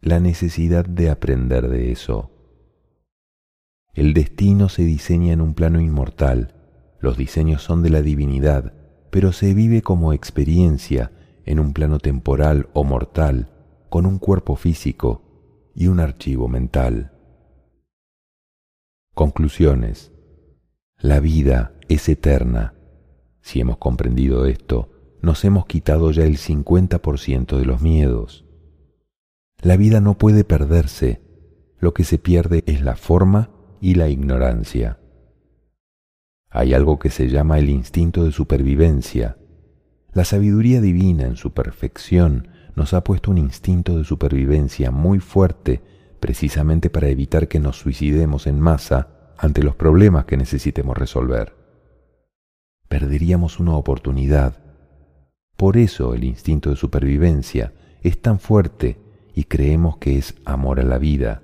[0.00, 2.33] la necesidad de aprender de eso.
[3.94, 6.54] El destino se diseña en un plano inmortal,
[6.98, 8.72] los diseños son de la divinidad,
[9.10, 11.12] pero se vive como experiencia
[11.44, 13.50] en un plano temporal o mortal,
[13.90, 17.12] con un cuerpo físico y un archivo mental.
[19.14, 20.12] Conclusiones.
[20.98, 22.74] La vida es eterna.
[23.42, 24.90] Si hemos comprendido esto,
[25.22, 28.44] nos hemos quitado ya el 50% de los miedos.
[29.62, 31.20] La vida no puede perderse,
[31.78, 33.50] lo que se pierde es la forma
[33.80, 34.98] y la ignorancia.
[36.50, 39.36] Hay algo que se llama el instinto de supervivencia.
[40.12, 45.82] La sabiduría divina en su perfección nos ha puesto un instinto de supervivencia muy fuerte
[46.20, 51.54] precisamente para evitar que nos suicidemos en masa ante los problemas que necesitemos resolver.
[52.88, 54.62] Perderíamos una oportunidad.
[55.56, 57.72] Por eso el instinto de supervivencia
[58.02, 58.98] es tan fuerte
[59.34, 61.42] y creemos que es amor a la vida.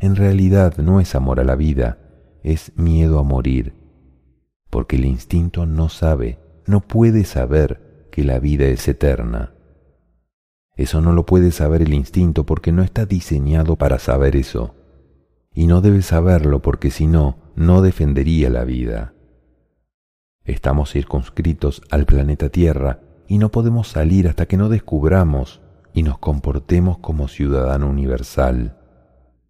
[0.00, 1.98] En realidad no es amor a la vida,
[2.42, 3.74] es miedo a morir,
[4.70, 9.52] porque el instinto no sabe, no puede saber que la vida es eterna.
[10.74, 14.74] Eso no lo puede saber el instinto porque no está diseñado para saber eso.
[15.52, 19.12] Y no debe saberlo porque si no, no defendería la vida.
[20.44, 25.60] Estamos circunscritos al planeta Tierra y no podemos salir hasta que no descubramos
[25.92, 28.79] y nos comportemos como ciudadano universal,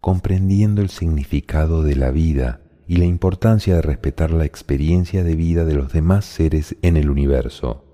[0.00, 5.64] comprendiendo el significado de la vida y la importancia de respetar la experiencia de vida
[5.64, 7.84] de los demás seres en el universo.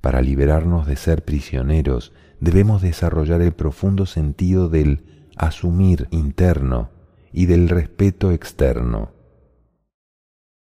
[0.00, 6.90] Para liberarnos de ser prisioneros, debemos desarrollar el profundo sentido del asumir interno
[7.32, 9.12] y del respeto externo.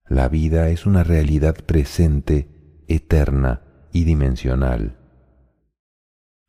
[0.06, 3.62] La vida es una realidad presente, eterna
[3.92, 4.98] y dimensional.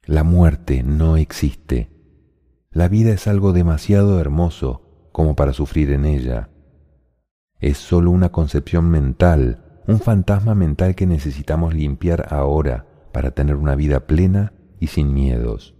[0.06, 1.95] La muerte no existe.
[2.76, 4.82] La vida es algo demasiado hermoso
[5.14, 6.50] como para sufrir en ella.
[7.62, 13.76] Es sólo una concepción mental, un fantasma mental que necesitamos limpiar ahora para tener una
[13.76, 15.74] vida plena y sin miedos.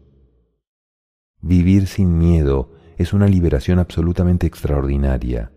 [1.42, 5.52] Vivir sin miedo es una liberación absolutamente extraordinaria.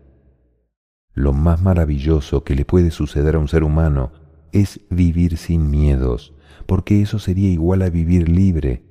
[1.13, 4.11] Lo más maravilloso que le puede suceder a un ser humano
[4.51, 6.33] es vivir sin miedos,
[6.65, 8.88] porque eso sería igual a vivir libre.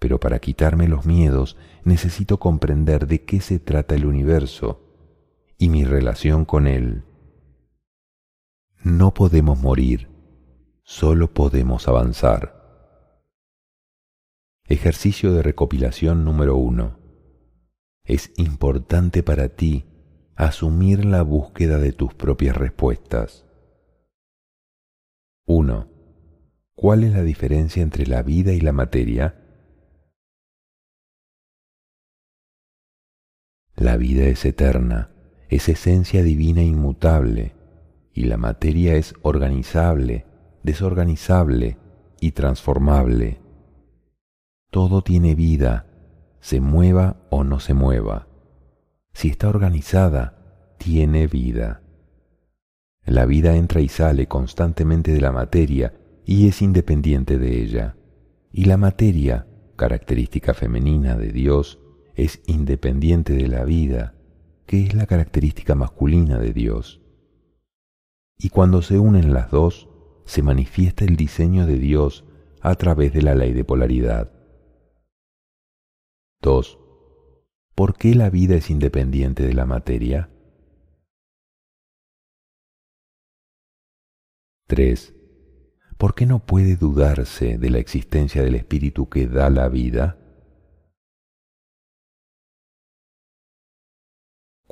[0.00, 4.82] Pero para quitarme los miedos necesito comprender de qué se trata el universo
[5.56, 7.04] y mi relación con él.
[8.82, 10.08] No podemos morir,
[10.82, 12.58] solo podemos avanzar.
[14.64, 16.98] Ejercicio de recopilación número uno.
[18.04, 19.84] Es importante para ti
[20.34, 23.44] asumir la búsqueda de tus propias respuestas.
[25.44, 25.88] 1.
[26.74, 29.39] ¿Cuál es la diferencia entre la vida y la materia?
[33.80, 35.08] La vida es eterna,
[35.48, 37.54] es esencia divina inmutable,
[38.12, 40.26] y la materia es organizable,
[40.62, 41.78] desorganizable
[42.20, 43.40] y transformable.
[44.70, 45.86] Todo tiene vida,
[46.40, 48.28] se mueva o no se mueva.
[49.14, 51.80] Si está organizada, tiene vida.
[53.06, 55.94] La vida entra y sale constantemente de la materia
[56.26, 57.96] y es independiente de ella.
[58.52, 59.46] Y la materia,
[59.76, 61.80] característica femenina de Dios,
[62.22, 64.14] es independiente de la vida,
[64.66, 67.00] que es la característica masculina de Dios.
[68.38, 69.88] Y cuando se unen las dos,
[70.24, 72.24] se manifiesta el diseño de Dios
[72.60, 74.32] a través de la ley de polaridad.
[76.42, 76.78] 2.
[77.74, 80.30] ¿Por qué la vida es independiente de la materia?
[84.66, 85.14] 3.
[86.00, 90.16] ¿por qué no puede dudarse de la existencia del espíritu que da la vida?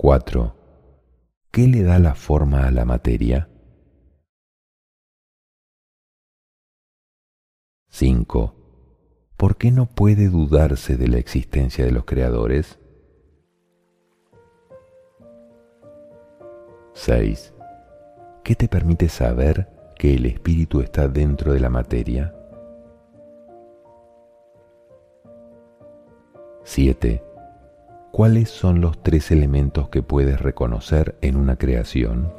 [0.01, 0.55] 4.
[1.51, 3.49] ¿Qué le da la forma a la materia?
[7.89, 8.55] 5.
[9.37, 12.79] ¿Por qué no puede dudarse de la existencia de los creadores?
[16.93, 17.53] 6.
[18.45, 22.37] ¿Qué te permite saber que el espíritu está dentro de la materia?
[26.62, 27.27] 7.
[28.19, 32.32] ¿Cuáles son los tres elementos que puedes reconocer en una creación?